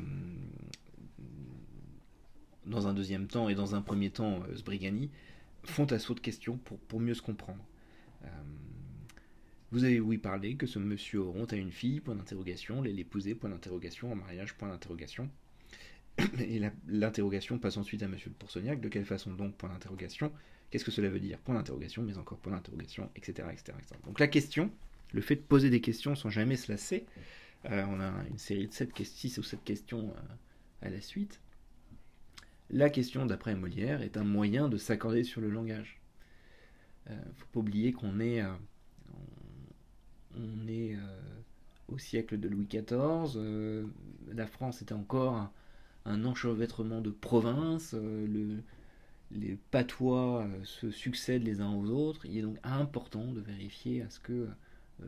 dans 2.65 2.87
un 2.87 2.93
deuxième 2.93 3.27
temps 3.27 3.49
et 3.49 3.55
dans 3.55 3.75
un 3.75 3.81
premier 3.81 4.09
temps 4.09 4.41
euh, 4.43 4.55
Sbrigani, 4.55 5.11
font 5.65 5.85
assaut 5.87 6.13
de 6.13 6.21
questions 6.21 6.57
pour, 6.87 6.99
mieux 7.01 7.15
se 7.15 7.21
comprendre. 7.21 7.63
Vous 9.71 9.83
avez 9.83 9.99
oui 9.99 10.17
parlé 10.17 10.55
que 10.55 10.67
ce 10.67 10.79
monsieur 10.79 11.19
Oronte 11.19 11.53
a 11.53 11.57
une 11.57 11.71
fille, 11.71 11.99
point 11.99 12.15
d'interrogation, 12.15 12.81
l'épouser, 12.81 13.35
point 13.35 13.49
d'interrogation, 13.49 14.11
en 14.11 14.15
mariage, 14.15 14.55
point 14.55 14.69
d'interrogation. 14.69 15.29
Et 16.39 16.61
l'interrogation 16.87 17.59
passe 17.59 17.77
ensuite 17.77 18.03
à 18.03 18.07
Monsieur 18.07 18.29
de 18.29 18.35
Poursognac. 18.35 18.79
De 18.79 18.89
quelle 18.89 19.05
façon 19.05 19.33
donc 19.33 19.55
Point 19.55 19.69
d'interrogation? 19.69 20.31
Qu'est-ce 20.69 20.85
que 20.85 20.91
cela 20.91 21.09
veut 21.09 21.19
dire? 21.19 21.39
Point 21.39 21.55
d'interrogation, 21.55 22.03
mais 22.03 22.17
encore 22.17 22.37
point 22.37 22.53
d'interrogation, 22.53 23.09
etc., 23.15 23.47
etc., 23.51 23.77
Donc 24.05 24.19
la 24.19 24.27
question, 24.27 24.71
le 25.13 25.21
fait 25.21 25.35
de 25.35 25.41
poser 25.41 25.69
des 25.69 25.81
questions 25.81 26.15
sans 26.15 26.29
jamais 26.29 26.55
se 26.55 26.71
lasser. 26.71 27.05
Euh, 27.69 27.83
on 27.89 27.99
a 27.99 28.11
une 28.29 28.37
série 28.37 28.67
de 28.67 28.73
7, 28.73 28.91
6 29.03 29.37
ou 29.39 29.43
7 29.43 29.63
questions 29.63 30.13
euh, 30.15 30.87
à 30.87 30.89
la 30.89 31.01
suite. 31.01 31.39
La 32.69 32.89
question, 32.89 33.25
d'après 33.25 33.55
Molière, 33.55 34.01
est 34.01 34.17
un 34.17 34.23
moyen 34.23 34.69
de 34.69 34.77
s'accorder 34.77 35.23
sur 35.23 35.41
le 35.41 35.49
langage. 35.49 35.99
Il 37.07 37.13
euh, 37.13 37.15
ne 37.15 37.33
faut 37.33 37.47
pas 37.53 37.59
oublier 37.59 37.91
qu'on 37.91 38.19
est, 38.19 38.41
on, 40.37 40.67
est 40.67 40.97
au 41.87 41.97
siècle 41.97 42.39
de 42.39 42.47
Louis 42.47 42.67
XIV. 42.67 43.39
la 44.33 44.47
France 44.47 44.81
était 44.81 44.93
encore 44.93 45.51
un 46.05 46.23
enchevêtrement 46.23 47.01
de 47.01 47.09
provinces, 47.09 47.95
euh, 47.95 48.57
les 49.31 49.57
patois 49.71 50.43
euh, 50.43 50.63
se 50.63 50.91
succèdent 50.91 51.43
les 51.43 51.61
uns 51.61 51.73
aux 51.73 51.89
autres. 51.89 52.25
Il 52.25 52.37
est 52.37 52.41
donc 52.41 52.57
important 52.63 53.31
de 53.31 53.39
vérifier 53.39 54.03
à 54.03 54.09
ce 54.09 54.19
que 54.19 54.33
euh, 54.33 54.47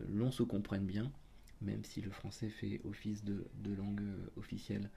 l'on 0.10 0.32
se 0.32 0.44
comprenne 0.44 0.86
bien, 0.86 1.12
même 1.62 1.84
si 1.84 2.02
le 2.02 2.10
français 2.10 2.50
fait 2.50 2.82
office 2.84 3.24
de, 3.24 3.46
langue 3.78 4.02
officielle. 4.38 4.90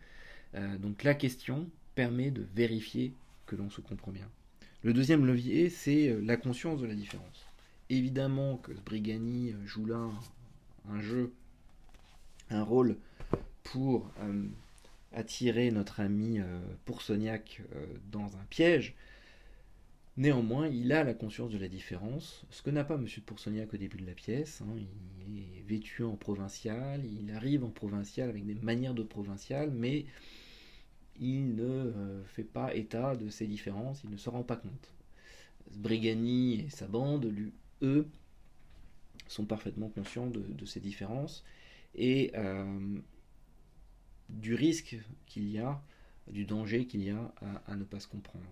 donc 0.78 1.04
la 1.04 1.14
question 1.14 1.68
permet 1.94 2.30
de 2.30 2.46
vérifier 2.54 3.12
que 3.46 3.56
l'on 3.56 3.70
se 3.70 3.80
comprend 3.80 4.12
bien. 4.12 4.28
Le 4.82 4.92
deuxième 4.92 5.26
levier, 5.26 5.68
c'est 5.68 6.16
la 6.22 6.36
conscience 6.36 6.80
de 6.80 6.86
la 6.86 6.94
différence. 6.94 7.49
Évidemment 7.90 8.56
que 8.56 8.74
Sbrigani 8.74 9.54
joue 9.66 9.84
là 9.84 10.10
un 10.88 11.00
jeu, 11.00 11.34
un 12.48 12.62
rôle 12.62 12.96
pour 13.62 14.10
attirer 15.12 15.70
notre 15.70 16.00
ami 16.00 16.38
euh, 16.40 16.60
Poursognac 16.84 17.62
euh, 17.74 17.86
dans 18.10 18.36
un 18.36 18.44
piège. 18.48 18.94
Néanmoins, 20.16 20.68
il 20.68 20.92
a 20.92 21.04
la 21.04 21.14
conscience 21.14 21.50
de 21.50 21.58
la 21.58 21.68
différence, 21.68 22.44
ce 22.50 22.62
que 22.62 22.70
n'a 22.70 22.84
pas 22.84 22.94
M. 22.94 23.04
de 23.04 23.20
Poursognac 23.20 23.72
au 23.72 23.76
début 23.76 23.96
de 23.96 24.06
la 24.06 24.12
pièce. 24.12 24.60
Hein. 24.62 24.76
Il 25.28 25.38
est 25.38 25.62
vêtu 25.62 26.02
en 26.02 26.16
provincial, 26.16 27.04
il 27.04 27.30
arrive 27.32 27.64
en 27.64 27.70
provincial 27.70 28.28
avec 28.28 28.44
des 28.44 28.54
manières 28.54 28.94
de 28.94 29.02
provincial, 29.02 29.70
mais 29.70 30.04
il 31.18 31.54
ne 31.54 31.64
euh, 31.64 32.24
fait 32.24 32.44
pas 32.44 32.74
état 32.74 33.16
de 33.16 33.28
ces 33.28 33.46
différences, 33.46 34.02
il 34.04 34.10
ne 34.10 34.16
se 34.16 34.28
rend 34.28 34.42
pas 34.42 34.56
compte. 34.56 34.92
Brigani 35.76 36.60
et 36.60 36.70
sa 36.70 36.86
bande, 36.86 37.24
lui, 37.26 37.52
eux, 37.82 38.08
sont 39.28 39.44
parfaitement 39.44 39.88
conscients 39.88 40.26
de, 40.26 40.64
ces 40.64 40.80
différences 40.80 41.44
et 41.94 42.32
du 44.28 44.54
risque 44.54 44.96
qu'il 45.26 45.48
y 45.48 45.58
a, 45.58 45.82
du 46.28 46.44
danger 46.44 46.86
qu'il 46.86 47.02
y 47.02 47.10
a 47.10 47.34
à, 47.66 47.76
ne 47.76 47.84
pas 47.84 48.00
se 48.00 48.08
comprendre. 48.08 48.44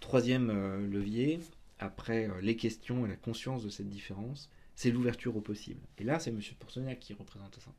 Troisième 0.00 0.50
euh, 0.50 0.86
levier, 0.86 1.40
après 1.78 2.28
euh, 2.28 2.40
les 2.42 2.56
questions 2.56 3.06
et 3.06 3.08
la 3.08 3.16
conscience 3.16 3.64
de 3.64 3.70
cette 3.70 3.88
différence, 3.88 4.50
c'est 4.74 4.90
l'ouverture 4.90 5.36
au 5.36 5.40
possible. 5.40 5.80
Et 5.98 6.04
là, 6.04 6.18
c'est 6.18 6.30
M. 6.30 6.40
de 6.40 6.94
qui 6.94 7.14
représente 7.14 7.58
ça. 7.60 7.72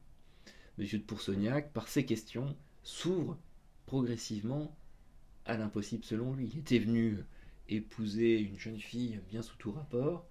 M. 0.79 0.87
de 0.91 0.97
Poursognac, 0.97 1.71
par 1.71 1.87
ses 1.87 2.05
questions, 2.05 2.55
s'ouvre 2.83 3.37
progressivement 3.85 4.75
à 5.45 5.57
l'impossible 5.57 6.03
selon 6.03 6.33
lui. 6.33 6.49
Il 6.53 6.59
était 6.59 6.79
venu 6.79 7.19
épouser 7.69 8.39
une 8.39 8.57
jeune 8.57 8.79
fille 8.79 9.19
bien 9.29 9.41
sous 9.41 9.57
tout 9.57 9.71
rapport, 9.71 10.25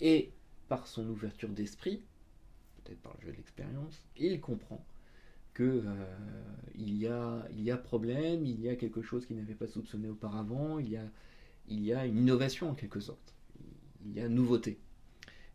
et 0.00 0.32
par 0.68 0.86
son 0.86 1.08
ouverture 1.08 1.48
d'esprit, 1.48 2.02
peut-être 2.82 3.00
par 3.00 3.14
le 3.18 3.26
jeu 3.26 3.32
de 3.32 3.36
l'expérience, 3.36 4.06
il 4.16 4.40
comprend 4.40 4.84
que 5.54 5.82
il, 6.74 6.98
y 6.98 7.06
a, 7.06 7.48
il 7.56 7.74
problème, 7.82 8.44
il 8.44 8.60
y 8.60 8.68
a 8.68 8.76
quelque 8.76 9.00
chose 9.00 9.24
qu'il 9.26 9.36
n'avait 9.36 9.54
pas 9.54 9.66
soupçonné 9.66 10.08
auparavant, 10.08 10.78
il 10.78 10.90
y, 10.90 10.96
a, 10.96 11.08
il 11.68 11.82
y 11.82 11.94
a 11.94 12.04
une 12.04 12.18
innovation 12.18 12.70
en 12.70 12.74
quelque 12.74 13.00
sorte, 13.00 13.34
il 14.04 14.12
y 14.12 14.20
a 14.20 14.28
nouveauté. 14.28 14.78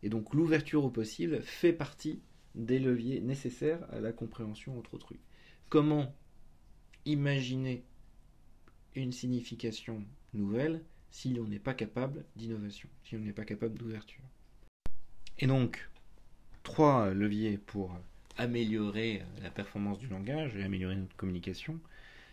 Et 0.02 0.08
donc 0.08 0.34
l'ouverture 0.34 0.84
au 0.84 0.90
possible 0.90 1.40
fait 1.42 1.72
partie 1.72 2.20
des 2.56 2.80
leviers 2.80 3.20
nécessaires 3.20 3.86
à 3.92 4.00
la 4.00 4.12
compréhension 4.12 4.76
entre 4.76 4.94
autrui. 4.94 5.20
Comment 5.68 6.14
imaginer 7.04 7.84
une 8.94 9.12
signification 9.12 10.04
nouvelle 10.34 10.82
si 11.12 11.38
on 11.38 11.46
n'est 11.46 11.60
pas 11.60 11.74
capable 11.74 12.24
d'innovation, 12.34 12.88
si 13.04 13.14
on 13.16 13.20
n'est 13.20 13.32
pas 13.32 13.44
capable 13.44 13.78
d'ouverture. 13.78 14.24
Et 15.38 15.46
donc, 15.46 15.88
trois 16.62 17.12
leviers 17.12 17.58
pour 17.58 17.96
améliorer 18.38 19.22
la 19.42 19.50
performance 19.50 19.98
du 19.98 20.08
langage 20.08 20.56
et 20.56 20.62
améliorer 20.62 20.96
notre 20.96 21.14
communication. 21.14 21.78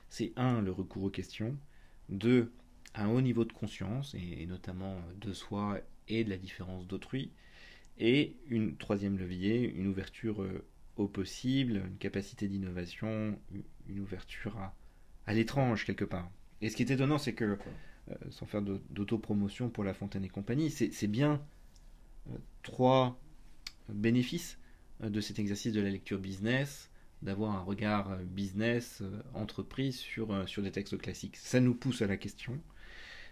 C'est 0.10 0.32
un, 0.38 0.62
le 0.62 0.72
recours 0.72 1.04
aux 1.04 1.10
questions. 1.10 1.56
Deux, 2.08 2.52
un 2.96 3.10
haut 3.10 3.22
niveau 3.22 3.46
de 3.46 3.54
conscience, 3.54 4.15
et 4.15 4.46
notamment 4.48 4.96
de 5.20 5.34
soi 5.34 5.80
et 6.08 6.24
de 6.24 6.30
la 6.30 6.38
différence 6.38 6.88
d'autrui. 6.88 7.32
Et 7.98 8.38
une 8.48 8.78
troisième 8.78 9.18
levier, 9.18 9.70
une 9.70 9.88
ouverture 9.88 10.42
euh, 10.42 10.65
au 10.96 11.08
possible, 11.08 11.84
une 11.86 11.98
capacité 11.98 12.48
d'innovation, 12.48 13.38
une 13.88 14.00
ouverture 14.00 14.58
à, 14.58 14.74
à 15.28 15.34
l'étrange 15.34 15.86
quelque 15.86 16.06
part. 16.06 16.32
Et 16.62 16.70
ce 16.70 16.78
qui 16.78 16.84
est 16.84 16.92
étonnant, 16.92 17.18
c'est 17.18 17.34
que, 17.34 17.58
sans 18.30 18.45
faire 18.45 18.62
d'autopromotion 18.62 19.69
pour 19.69 19.84
La 19.84 19.93
Fontaine 19.93 20.24
et 20.24 20.30
compagnie, 20.30 20.69
c'est 20.69 21.08
bien 21.08 21.41
euh, 22.30 22.38
trois 22.63 23.19
bénéfices 23.89 24.58
de 25.02 25.22
cet 25.22 25.39
exercice 25.39 25.74
de 25.74 25.82
la 25.82 25.89
lecture 25.89 26.19
business, 26.19 26.91
d'avoir 27.22 27.56
un 27.56 27.62
regard 27.62 28.17
business, 28.17 29.02
entreprise 29.34 29.98
sur, 29.98 30.48
sur 30.48 30.62
des 30.62 30.72
textes 30.72 30.98
classiques. 30.98 31.38
Ça 31.38 31.60
nous 31.60 31.74
pousse 31.74 32.02
à 32.02 32.08
la 32.08 32.17
question. 32.17 32.60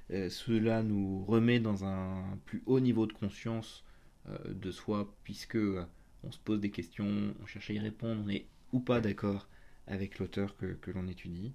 cela 0.10 0.82
nous 0.82 1.26
remet 1.26 1.60
dans 1.60 1.84
un 1.84 2.40
plus 2.46 2.64
haut 2.66 2.80
niveau 2.80 3.06
de 3.06 3.14
conscience 3.14 3.84
euh, 4.30 4.54
de 4.54 4.72
soi, 4.72 5.14
puisque 5.24 5.56
euh, 5.56 5.86
on 6.24 6.32
se 6.32 6.40
pose 6.40 6.60
des 6.60 6.72
questions, 6.72 7.34
on 7.42 7.46
cherche 7.46 7.70
à 7.70 7.74
y 7.74 7.80
répondre, 7.80 8.22
on 8.26 8.30
est 8.30 8.46
ou 8.74 8.80
pas 8.80 9.00
d'accord 9.00 9.48
avec 9.86 10.20
l'auteur 10.20 10.58
que, 10.58 10.92
l'on 10.92 11.08
étudie. 11.08 11.54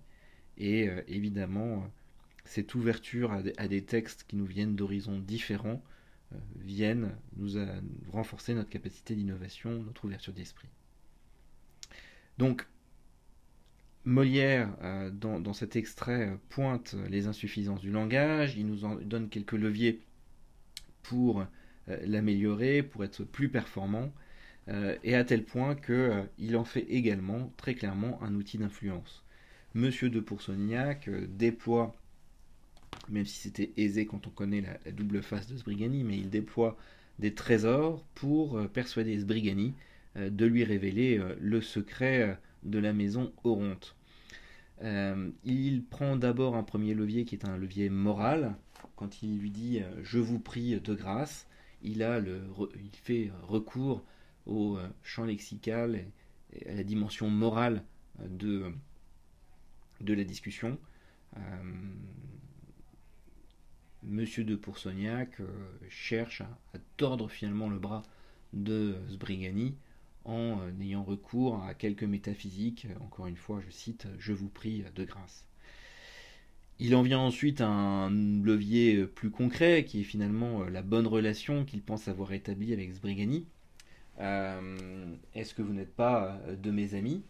Et 0.56 0.88
euh, 0.88 1.02
évidemment, 1.06 1.90
cette 2.44 2.74
ouverture 2.74 3.32
à 3.32 3.68
des, 3.68 3.84
textes 3.84 4.24
qui 4.28 4.36
nous 4.36 4.44
viennent 4.44 4.74
d'horizons 4.74 5.18
différents 5.18 5.82
viennent 6.56 7.10
nous, 7.36 7.54
renforcer 8.10 8.54
notre 8.54 8.70
capacité 8.70 9.14
d'innovation, 9.14 9.82
notre 9.82 10.04
ouverture 10.04 10.32
d'esprit. 10.32 10.68
Donc, 12.38 12.66
Molière, 14.04 14.68
dans, 15.12 15.52
cet 15.52 15.76
extrait, 15.76 16.36
pointe 16.48 16.96
les 17.08 17.26
insuffisances 17.26 17.80
du 17.80 17.90
langage, 17.90 18.56
il 18.56 18.66
nous 18.66 18.84
en 18.84 18.96
donne 18.96 19.28
quelques 19.28 19.52
leviers 19.52 20.00
pour 21.02 21.46
euh, 21.88 21.96
l'améliorer, 22.04 22.82
pour 22.82 23.04
être 23.04 23.24
plus 23.24 23.48
performant, 23.48 24.12
euh, 24.68 24.96
et 25.02 25.16
à 25.16 25.24
tel 25.24 25.44
point 25.44 25.74
qu'il 25.74 25.94
euh, 25.94 26.58
en 26.58 26.64
fait 26.64 26.86
également 26.88 27.52
très 27.56 27.74
clairement 27.74 28.22
un 28.22 28.34
outil 28.34 28.58
d'influence. 28.58 29.24
Monsieur 29.74 30.10
de 30.10 30.20
Poursognac 30.20 31.10
déploie, 31.10 31.94
même 33.08 33.26
si 33.26 33.38
c'était 33.38 33.72
aisé 33.76 34.06
quand 34.06 34.26
on 34.26 34.30
connaît 34.30 34.62
la, 34.62 34.92
double 34.92 35.22
face 35.22 35.46
de 35.46 35.56
Sbrigani, 35.56 36.04
mais 36.04 36.16
il 36.16 36.30
déploie 36.30 36.76
des 37.18 37.34
trésors 37.34 38.04
pour 38.14 38.60
persuader 38.70 39.18
Sbrigani 39.18 39.74
de 40.16 40.46
lui 40.46 40.64
révéler 40.64 41.20
le 41.40 41.60
secret 41.60 42.38
de 42.62 42.78
la 42.78 42.92
maison 42.92 43.32
Oronte. 43.44 43.96
il 45.44 45.84
prend 45.90 46.16
d'abord 46.16 46.56
un 46.56 46.62
premier 46.62 46.94
levier 46.94 47.24
qui 47.24 47.34
est 47.34 47.44
un 47.44 47.56
levier 47.56 47.90
moral, 47.90 48.56
quand 48.96 49.22
il 49.22 49.38
lui 49.38 49.50
dit 49.50 49.80
Je 50.02 50.18
vous 50.18 50.38
prie 50.38 50.80
de 50.80 50.94
grâce, 50.94 51.46
il, 51.82 52.02
a 52.02 52.18
le, 52.20 52.40
il 52.76 52.96
fait 52.96 53.30
recours 53.42 54.04
au 54.46 54.76
euh, 54.76 54.88
champ 55.02 55.24
lexical 55.24 56.04
et 56.52 56.68
à 56.68 56.74
la 56.74 56.84
dimension 56.84 57.28
morale 57.28 57.82
euh, 58.20 58.28
de, 58.28 58.72
de 60.00 60.14
la 60.14 60.24
discussion. 60.24 60.78
Euh, 64.04 64.06
Monsieur 64.08 64.44
de 64.44 64.56
Poursognac 64.56 65.38
cherche 65.88 66.40
à, 66.40 66.78
tordre 66.96 67.28
finalement 67.28 67.68
le 67.68 67.78
bras 67.78 68.02
de 68.52 68.94
Sbrigani 69.08 69.74
en 70.24 70.58
ayant 70.80 71.02
recours 71.02 71.62
à 71.64 71.74
quelques 71.74 72.04
métaphysiques. 72.04 72.86
Encore 73.00 73.26
une 73.26 73.36
fois, 73.36 73.60
je 73.66 73.70
cite, 73.70 74.06
je 74.18 74.32
vous 74.32 74.48
prie 74.48 74.84
de 74.94 75.04
grâce. 75.04 75.44
Il 76.84 76.96
en 76.96 77.02
vient 77.02 77.20
ensuite 77.20 77.60
à 77.60 77.68
un 77.68 78.10
levier 78.10 79.06
plus 79.06 79.30
concret, 79.30 79.84
qui 79.84 80.00
est 80.00 80.04
finalement 80.04 80.62
euh, 80.62 80.68
la 80.68 80.82
bonne 80.82 81.06
relation 81.06 81.64
qu'il 81.64 81.80
pense 81.80 82.08
avoir 82.08 82.32
établie 82.32 82.72
avec 82.72 82.92
Sbrigani. 82.92 83.46
Euh, 84.18 85.14
est-ce 85.34 85.54
que 85.54 85.62
vous 85.62 85.72
n'êtes 85.72 85.94
pas 85.94 86.40
euh, 86.48 86.56
de 86.56 86.70
mes 86.70 86.94
amis? 86.94 87.22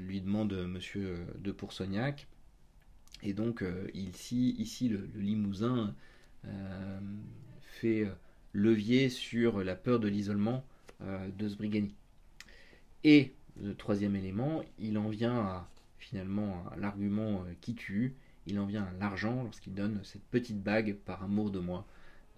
Lui 0.00 0.20
demande 0.20 0.52
Monsieur 0.68 1.26
de 1.38 1.52
Poursognac. 1.52 2.26
Et 3.22 3.32
donc 3.32 3.64
ici, 3.94 4.54
ici 4.58 4.88
le, 4.88 5.08
Limousin 5.14 5.94
fait 7.62 8.06
levier 8.52 9.08
sur 9.08 9.64
la 9.64 9.74
peur 9.74 9.98
de 9.98 10.08
l'isolement 10.08 10.64
de 11.00 11.48
Sbrigani. 11.48 11.94
Et 13.02 13.32
le 13.62 13.74
troisième 13.74 14.14
élément, 14.14 14.62
il 14.78 14.98
en 14.98 15.08
vient 15.08 15.66
finalement 15.98 16.66
à 16.70 16.76
l'argument 16.76 17.46
qui 17.62 17.74
tue, 17.74 18.14
il 18.46 18.58
en 18.58 18.66
vient 18.66 18.84
à 18.84 18.92
l'argent 19.00 19.42
lorsqu'il 19.42 19.74
donne 19.74 20.00
cette 20.04 20.24
petite 20.24 20.62
bague 20.62 20.94
par 20.94 21.22
amour 21.22 21.50
de 21.50 21.58
moi 21.58 21.86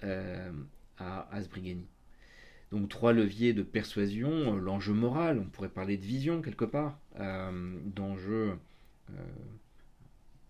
euh, 0.05 0.53
à 0.99 1.29
Asbrigani. 1.35 1.87
Donc 2.71 2.89
trois 2.89 3.13
leviers 3.13 3.53
de 3.53 3.63
persuasion, 3.63 4.57
l'enjeu 4.57 4.93
moral, 4.93 5.39
on 5.39 5.45
pourrait 5.45 5.69
parler 5.69 5.97
de 5.97 6.05
vision 6.05 6.43
quelque 6.43 6.65
part, 6.65 6.99
euh, 7.21 7.79
d'enjeu 7.85 8.59
euh, 9.11 9.15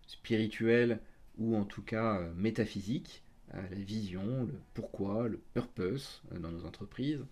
spirituel 0.07 1.01
ou 1.39 1.57
en 1.57 1.65
tout 1.65 1.83
cas 1.83 2.21
métaphysique, 2.37 3.23
la 3.53 3.63
vision, 3.63 4.45
le 4.45 4.55
pourquoi, 4.75 5.29
le 5.29 5.41
purpose 5.55 6.23
dans 6.33 6.51
nos 6.51 6.65
entreprises, 6.65 7.25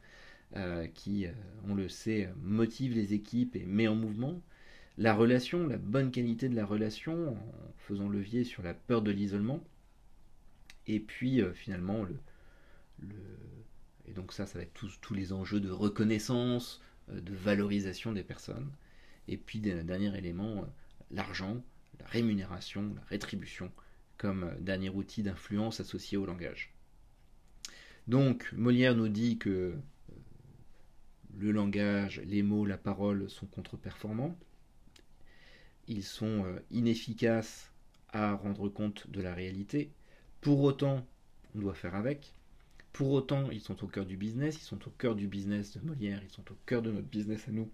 qui, 0.94 1.26
on 1.68 1.74
le 1.74 1.88
sait, 1.88 2.30
motive 2.42 2.94
les 2.94 3.14
équipes 3.14 3.56
et 3.56 3.64
met 3.64 3.88
en 3.88 3.94
mouvement, 3.94 4.40
la 4.96 5.14
relation, 5.14 5.66
la 5.66 5.78
bonne 5.78 6.10
qualité 6.10 6.48
de 6.48 6.54
la 6.54 6.64
relation, 6.64 7.32
en 7.32 7.72
faisant 7.78 8.08
levier 8.08 8.44
sur 8.44 8.62
la 8.62 8.74
peur 8.74 9.02
de 9.02 9.10
l'isolement. 9.10 9.62
Et 10.86 11.00
puis 11.00 11.40
euh, 11.40 11.52
finalement, 11.52 12.04
le, 12.04 12.16
et 14.06 14.12
donc 14.12 14.32
ça, 14.32 14.46
ça 14.46 14.58
va 14.58 14.64
être 14.64 14.74
tous, 14.74 15.14
les 15.14 15.32
enjeux 15.32 15.60
de 15.60 15.70
reconnaissance, 15.70 16.80
euh, 17.10 17.20
de 17.20 17.34
valorisation 17.34 18.12
des 18.12 18.22
personnes. 18.22 18.70
Et 19.26 19.36
puis, 19.36 19.60
dernier 19.60 20.16
élément, 20.16 20.58
euh, 20.58 20.66
l'argent, 21.10 21.62
la 22.00 22.06
rémunération, 22.06 22.92
la 22.94 23.04
rétribution, 23.08 23.70
comme 24.16 24.54
dernier 24.60 24.90
outil 24.90 25.22
d'influence 25.22 25.80
associé 25.80 26.16
au 26.16 26.26
langage. 26.26 26.72
Donc, 28.06 28.52
Molière 28.52 28.94
nous 28.94 29.08
dit 29.08 29.38
que 29.38 29.74
le 31.38 31.50
langage, 31.50 32.20
les 32.26 32.42
mots, 32.42 32.66
la 32.66 32.78
parole 32.78 33.28
sont 33.28 33.46
contre-performants 33.46 34.36
ils 35.88 36.04
sont 36.04 36.44
euh, 36.44 36.58
inefficaces 36.70 37.70
à 38.08 38.34
rendre 38.34 38.68
compte 38.68 39.10
de 39.10 39.20
la 39.20 39.34
réalité. 39.34 39.90
Pour 40.40 40.62
autant, 40.62 41.06
on 41.54 41.60
doit 41.60 41.74
faire 41.74 41.94
avec. 41.94 42.34
Pour 42.92 43.10
autant, 43.10 43.50
ils 43.50 43.60
sont 43.60 43.82
au 43.84 43.88
cœur 43.88 44.06
du 44.06 44.16
business, 44.16 44.56
ils 44.56 44.64
sont 44.64 44.86
au 44.86 44.90
cœur 44.90 45.16
du 45.16 45.26
business 45.26 45.76
de 45.76 45.84
Molière, 45.84 46.20
ils 46.22 46.30
sont 46.30 46.50
au 46.50 46.56
cœur 46.66 46.80
de 46.82 46.92
notre 46.92 47.08
business 47.08 47.48
à 47.48 47.50
nous. 47.50 47.70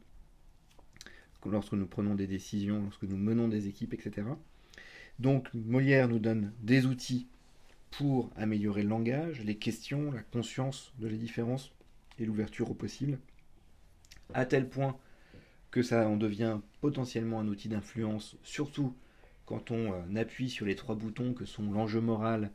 Lorsque 1.46 1.72
nous 1.72 1.86
prenons 1.86 2.14
des 2.14 2.26
décisions, 2.26 2.82
lorsque 2.82 3.04
nous 3.04 3.16
menons 3.16 3.48
des 3.48 3.66
équipes, 3.66 3.94
etc. 3.94 4.26
Donc 5.18 5.52
Molière 5.54 6.08
nous 6.08 6.18
donne 6.18 6.52
des 6.62 6.86
outils 6.86 7.28
pour 7.90 8.30
améliorer 8.36 8.82
le 8.82 8.88
langage, 8.88 9.40
les 9.44 9.56
questions, 9.56 10.12
la 10.12 10.22
conscience 10.22 10.92
de 10.98 11.08
la 11.08 11.16
différence 11.16 11.72
et 12.18 12.24
l'ouverture 12.24 12.70
au 12.70 12.74
possible, 12.74 13.18
à 14.34 14.46
tel 14.46 14.68
point 14.68 14.96
que 15.70 15.82
ça 15.82 16.08
en 16.08 16.16
devient 16.16 16.58
potentiellement 16.80 17.40
un 17.40 17.48
outil 17.48 17.68
d'influence, 17.68 18.36
surtout 18.42 18.94
quand 19.46 19.70
on 19.70 19.92
euh, 19.92 20.16
appuie 20.16 20.48
sur 20.48 20.66
les 20.66 20.76
trois 20.76 20.94
boutons 20.94 21.34
que 21.34 21.44
sont 21.44 21.70
l'enjeu 21.70 22.00
moral, 22.00 22.50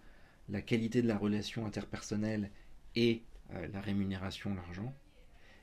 la 0.49 0.61
qualité 0.61 1.01
de 1.01 1.07
la 1.07 1.17
relation 1.17 1.65
interpersonnelle 1.65 2.49
et 2.95 3.23
euh, 3.53 3.67
la 3.73 3.81
rémunération, 3.81 4.53
l'argent. 4.55 4.93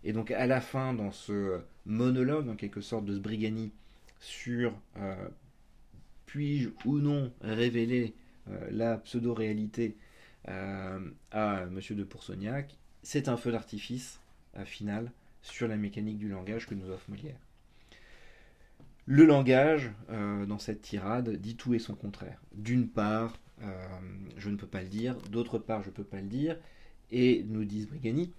Et 0.05 0.13
donc 0.13 0.31
à 0.31 0.47
la 0.47 0.61
fin, 0.61 0.95
dans 0.95 1.13
ce 1.13 1.61
monologue 1.87 2.49
en 2.49 2.57
quelque 2.57 2.81
sorte 2.81 3.05
de 3.05 3.15
Sbrigani 3.15 3.73
sur 4.19 4.73
euh, 4.97 5.29
puis-je 6.27 6.71
ou 6.85 6.99
non 6.99 7.33
révéler 7.41 8.15
la 8.71 8.99
pseudo-réalité 8.99 9.97
à 10.47 10.99
M. 11.31 11.81
de 11.91 12.03
Poursognac, 12.03 12.77
c'est 13.05 13.29
un 13.29 13.37
feu 13.37 13.53
d'artifice 13.53 14.21
final 14.65 15.13
sur 15.43 15.69
la 15.69 15.77
mécanique 15.77 16.19
du 16.19 16.29
langage 16.29 16.67
que 16.67 16.75
nous 16.75 16.91
offre 16.91 17.09
Molière. 17.09 17.39
Le 19.07 19.25
langage, 19.25 19.93
dans 20.09 20.59
cette 20.59 20.83
tirade, 20.83 21.37
dit 21.37 21.55
tout 21.55 21.75
et 21.75 21.79
son 21.79 21.95
contraire. 21.95 22.41
D'une 22.53 22.89
part, 22.89 23.39
je 24.37 24.51
ne 24.51 24.57
peux 24.57 24.67
pas 24.67 24.83
le 24.83 24.89
dire, 24.89 25.17
d'autre 25.31 25.59
part, 25.59 25.83
je 25.85 25.91
ne 25.91 25.95
peux 25.95 26.05
pas 26.05 26.21
le 26.21 26.29
dire, 26.29 26.59
et 27.13 27.45
nous 27.49 27.65
disent 27.65 27.87
Brigani, 27.87 28.33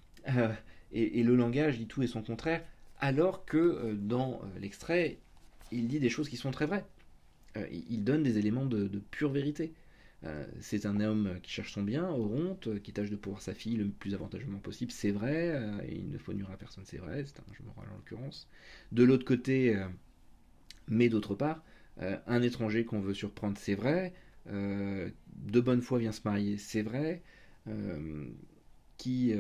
et, 0.94 1.24
le 1.24 1.36
langage 1.36 1.78
dit 1.78 1.88
tout 1.88 2.04
et 2.04 2.08
son 2.08 2.22
contraire, 2.22 2.64
alors 3.00 3.46
que 3.46 3.94
dans 3.94 4.42
l'extrait, 4.62 5.18
il 5.72 5.88
dit 5.88 6.00
des 6.00 6.10
choses 6.10 6.30
qui 6.30 6.38
sont 6.38 6.52
très 6.52 6.66
vraies. 6.66 6.86
il 7.72 8.04
donne 8.04 8.24
des 8.24 8.38
éléments 8.38 8.66
de 8.66 9.02
pure 9.12 9.32
vérité. 9.32 9.74
Euh, 10.26 10.46
c'est 10.62 10.86
un 10.86 11.02
homme 11.02 11.40
qui 11.44 11.52
cherche 11.52 11.74
son 11.74 11.84
bien, 11.84 12.10
Oronte, 12.10 12.68
euh, 12.68 12.80
qui 12.80 12.94
tâche 12.94 13.10
de 13.10 13.16
pouvoir 13.18 13.42
sa 13.42 13.54
fille 13.54 13.76
le 13.76 13.90
plus 13.90 14.14
avantageusement 14.14 14.60
possible, 14.60 14.92
c'est 14.92 15.12
vrai, 15.12 15.52
euh, 15.54 15.72
il 15.90 16.10
ne 16.10 16.18
faut 16.18 16.34
nuire 16.34 16.50
à 16.52 16.56
personne, 16.56 16.86
c'est 16.86 16.98
vrai, 16.98 17.26
c'est 17.26 17.40
un 17.40 17.54
jeu 17.54 17.64
moral 17.66 17.90
en 17.92 17.96
l'occurrence. 17.96 18.48
De 18.94 19.04
l'autre 19.04 19.26
côté, 19.26 19.78
mais 20.88 21.10
d'autre 21.10 21.36
part, 21.36 21.64
un 22.00 22.42
étranger 22.42 22.86
qu'on 22.86 23.02
veut 23.02 23.14
surprendre, 23.14 23.58
c'est 23.58 23.76
vrai, 23.76 24.14
de 24.46 25.60
bonne 25.60 25.82
foi 25.82 26.00
vient 26.00 26.12
se 26.12 26.22
marier, 26.24 26.58
c'est 26.58 26.82
vrai, 26.84 27.22
qui 28.98 29.34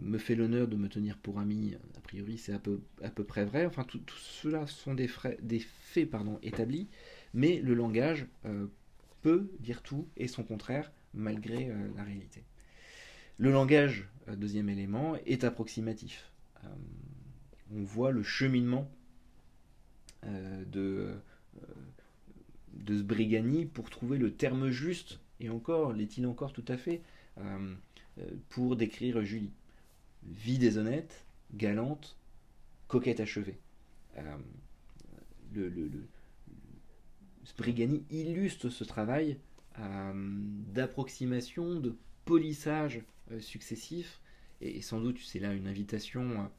me 0.00 0.18
fait 0.18 0.34
l'honneur 0.34 0.68
de 0.68 0.76
me 0.76 0.88
tenir 0.88 1.18
pour 1.18 1.38
ami, 1.38 1.74
a 1.96 2.00
priori 2.00 2.38
c'est 2.38 2.52
à 2.52 2.58
peu, 2.58 2.80
près 3.24 3.44
vrai, 3.44 3.66
enfin 3.66 3.84
tout, 3.84 4.00
cela 4.16 4.66
sont 4.66 4.94
des, 4.94 5.08
faits 5.08 6.10
établis, 6.42 6.88
mais 7.34 7.60
le 7.60 7.74
langage 7.74 8.26
peut 9.22 9.50
dire 9.60 9.82
tout 9.82 10.06
et 10.16 10.28
son 10.28 10.42
contraire 10.42 10.90
malgré 11.14 11.70
euh, 11.70 11.88
la 11.96 12.04
réalité. 12.04 12.44
Le 13.38 13.52
langage, 13.52 14.08
euh, 14.28 14.36
deuxième 14.36 14.68
élément, 14.68 15.16
est 15.26 15.44
approximatif. 15.44 16.30
Euh, 16.64 16.68
on 17.74 17.82
voit 17.82 18.10
le 18.10 18.22
cheminement 18.22 18.90
de, 20.24 21.14
de 22.72 22.98
Sbrigani 22.98 23.66
pour 23.66 23.88
trouver 23.88 24.18
le 24.18 24.32
terme 24.32 24.70
juste, 24.70 25.20
et 25.38 25.48
encore, 25.48 25.92
l'est-il 25.92 26.26
encore 26.26 26.52
tout 26.52 26.64
à 26.66 26.76
fait, 26.76 27.02
pour 28.48 28.74
décrire 28.74 29.22
Julie. 29.22 29.52
Vie 30.24 30.58
déshonnête, 30.58 31.24
galante, 31.54 32.16
coquette 32.88 33.20
achevée. 33.20 33.58
le, 35.54 35.90
Sprigani 37.44 38.04
illustre 38.10 38.68
ce 38.68 38.84
travail 38.84 39.38
euh, 39.78 40.12
d'approximation, 40.74 41.80
de 41.80 41.96
polissage 42.26 43.00
euh, 43.30 43.40
successif, 43.40 44.20
et, 44.60 44.82
sans 44.82 45.00
doute 45.00 45.18
c'est 45.24 45.38
là 45.38 45.54
une 45.54 45.66
invitation, 45.66 46.50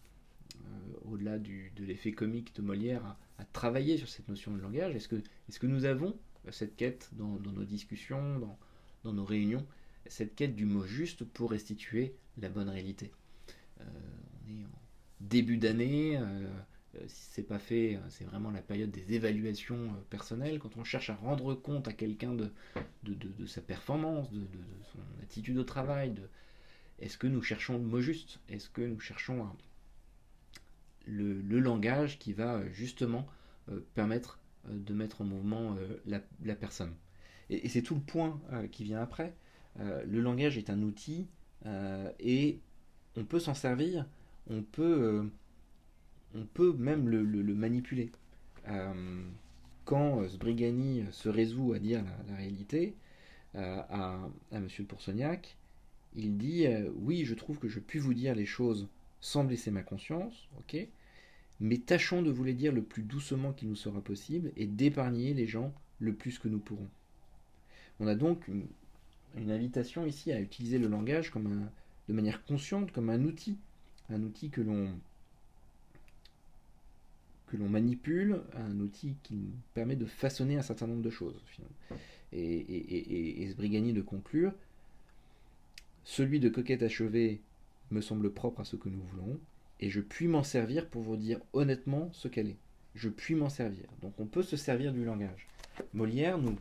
euh, 0.56 0.60
au-delà 1.06 1.38
de 1.38 1.84
l'effet 1.84 2.12
comique 2.12 2.56
de 2.56 2.64
Molière, 2.64 3.18
à, 3.38 3.46
travailler 3.46 3.98
sur 3.98 4.10
cette 4.10 4.28
notion 4.28 4.52
de 4.52 4.62
langage. 4.62 4.96
Est-ce 4.96 5.08
que, 5.08 5.18
est 5.18 5.60
que, 5.60 5.68
nous 5.68 5.86
avons 5.86 6.18
cette 6.50 6.76
quête 6.76 7.10
dans, 7.14 7.40
nos 7.40 7.66
discussions, 7.66 8.40
dans, 8.40 8.58
dans, 9.04 9.14
nos 9.14 9.26
réunions, 9.26 9.66
cette 10.08 10.34
quête 10.34 10.56
du 10.56 10.66
mot 10.66 10.84
juste 10.84 11.24
pour 11.24 11.52
restituer 11.52 12.16
la 12.38 12.50
bonne 12.50 12.70
réalité? 12.70 13.12
On 13.80 14.52
est 14.52 14.66
en 14.66 14.70
début 15.22 15.58
d'année 15.58 16.20
euh, 16.96 17.00
si 17.08 17.30
c'est 17.32 17.44
pas 17.44 17.60
fait, 17.60 17.96
euh, 17.96 18.00
c'est 18.10 18.24
vraiment 18.24 18.50
la 18.50 18.62
période 18.62 18.90
des 18.90 19.14
évaluations 19.14 19.76
euh, 19.76 20.02
personnelles, 20.10 20.60
quand 20.60 20.76
on 20.78 20.84
cherche 20.84 21.10
à 21.10 21.16
rendre 21.16 21.54
compte 21.54 21.88
à 21.88 21.94
quelqu'un 21.94 22.34
de, 22.34 22.52
de, 23.04 23.46
sa 23.46 23.62
performance, 23.62 24.32
de, 24.32 24.42
son 24.92 25.00
attitude 25.22 25.58
au 25.58 25.64
travail, 25.64 26.16
est-ce 27.00 27.18
que 27.18 27.28
nous 27.28 27.42
cherchons 27.42 27.74
le 27.74 27.84
mot 27.84 28.02
juste? 28.02 28.40
Est-ce 28.50 28.70
que 28.70 28.82
nous 28.82 29.00
cherchons 29.00 29.48
le, 31.06 31.60
langage 31.60 32.18
qui 32.18 32.34
va 32.34 32.68
justement 32.70 33.28
permettre 33.94 34.40
de 34.68 34.94
mettre 34.94 35.22
en 35.22 35.26
mouvement 35.26 35.76
la, 36.06 36.56
personne? 36.56 36.94
Et, 37.50 37.66
et 37.66 37.70
c'est 37.70 37.82
tout 37.82 37.96
le 37.96 38.02
point 38.02 38.42
qui 38.72 38.84
vient 38.84 39.02
après. 39.02 39.34
le 39.78 40.20
langage 40.20 40.58
est 40.58 40.70
un 40.70 40.82
outil 40.82 41.28
et 42.20 42.60
on 43.16 43.26
peut 43.26 43.40
s'en 43.40 43.54
servir, 43.54 44.06
on 44.50 44.62
peut 44.62 45.30
on 46.36 46.46
peut 46.46 46.74
même 46.74 47.10
le, 47.10 47.56
manipuler. 47.56 48.12
Euh, 48.68 49.24
quand 49.86 50.28
Sbrigani 50.28 51.06
se 51.12 51.30
résout 51.30 51.74
à 51.74 51.80
dire 51.80 52.04
la, 52.28 52.36
réalité 52.36 52.96
euh, 53.56 53.82
à, 53.90 54.30
M. 54.52 54.68
de 54.78 54.84
Poursognac, 54.84 55.58
il 56.16 56.38
dit 56.38 56.68
euh, 56.68 56.90
Oui, 56.96 57.26
je 57.26 57.34
trouve 57.34 57.60
que 57.60 57.68
je 57.68 57.80
puis 57.80 58.00
vous 58.00 58.14
dire 58.14 58.36
les 58.36 58.46
choses 58.46 58.88
sans 59.22 59.44
blesser 59.44 59.72
ma 59.72 59.82
conscience, 59.82 60.48
ok, 60.60 60.88
mais 61.60 61.78
tâchons 61.78 62.22
de 62.22 62.32
vous 62.32 62.44
les 62.44 62.54
dire 62.54 62.72
le 62.72 62.84
plus 62.84 63.04
doucement 63.04 63.52
qu'il 63.52 63.68
nous 63.68 63.76
sera 63.76 64.02
possible 64.02 64.52
et 64.56 64.66
d'épargner 64.66 65.34
les 65.34 65.48
gens 65.48 65.74
le 66.00 66.14
plus 66.14 66.40
que 66.40 66.48
nous 66.48 66.60
pourrons. 66.60 66.90
On 68.00 68.08
a 68.08 68.16
donc 68.16 68.48
une, 68.48 68.68
invitation 69.50 70.06
ici 70.06 70.32
à 70.32 70.40
utiliser 70.40 70.80
le 70.80 70.88
langage 70.88 71.32
comme 71.32 71.70
de 72.10 72.14
manière 72.14 72.44
consciente, 72.44 72.92
comme 72.92 73.12
un 73.12 73.24
outil, 73.24 73.56
un 74.10 74.24
outil 74.24 74.50
que 74.50 74.62
l'on 74.62 75.00
que 77.48 77.58
l'on 77.58 77.70
manipule, 77.70 78.42
un 78.56 78.80
outil 78.80 79.16
qui 79.24 79.36
nous 79.36 79.54
permet 79.74 79.96
de 79.96 80.06
façonner 80.06 80.58
un 80.58 80.62
certain 80.62 80.86
nombre 80.86 81.02
de 81.02 81.10
choses. 81.10 81.42
Et, 82.32 82.40
et, 82.42 83.44
et, 83.44 83.50
Sbrigani 83.50 83.92
de 83.92 84.02
conclure, 84.02 84.54
celui 86.04 86.40
de 86.40 86.50
coquette 86.50 86.84
achevée 86.84 87.42
me 87.90 88.02
semble 88.02 88.32
propre 88.32 88.62
à 88.62 88.66
ce 88.66 88.76
que 88.76 88.90
nous 88.90 89.02
voulons, 89.02 89.40
et 89.80 89.90
je 89.90 90.02
puis 90.02 90.28
m'en 90.28 90.44
servir 90.44 90.88
pour 90.88 91.02
vous 91.02 91.18
dire 91.18 91.40
honnêtement 91.54 92.12
ce 92.14 92.28
qu'elle 92.28 92.50
est. 92.50 92.60
Je 92.94 93.10
puis 93.10 93.34
m'en 93.34 93.50
servir. 93.50 93.86
Donc 94.02 94.14
on 94.20 94.26
peut 94.26 94.44
se 94.44 94.58
servir 94.58 94.94
du 94.94 95.06
langage. 95.06 95.48
Molière 95.94 96.38
nous, 96.38 96.60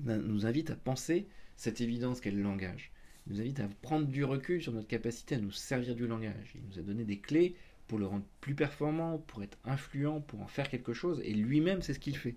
nous 0.00 0.46
invite 0.46 0.70
à 0.70 0.76
penser 0.76 1.26
cette 1.56 1.80
évidence 1.80 2.20
qu'est 2.20 2.30
le 2.30 2.42
langage. 2.42 2.92
Nous 3.28 3.40
invite 3.40 3.60
à 3.60 3.68
prendre 3.82 4.06
du 4.06 4.24
recul 4.24 4.62
sur 4.62 4.72
notre 4.72 4.88
capacité 4.88 5.34
à 5.34 5.38
nous 5.38 5.50
servir 5.50 5.94
du 5.94 6.06
langage. 6.06 6.52
Il 6.54 6.62
nous 6.70 6.78
a 6.78 6.82
donné 6.82 7.04
des 7.04 7.18
clés 7.18 7.54
pour 7.86 7.98
le 7.98 8.06
rendre 8.06 8.24
plus 8.40 8.54
performant, 8.54 9.18
pour 9.18 9.42
être 9.42 9.58
influent, 9.64 10.20
pour 10.20 10.40
en 10.40 10.46
faire 10.46 10.68
quelque 10.68 10.92
chose, 10.92 11.20
et 11.24 11.32
lui-même 11.32 11.82
c'est 11.82 11.94
ce 11.94 11.98
qu'il 11.98 12.16
fait. 12.16 12.36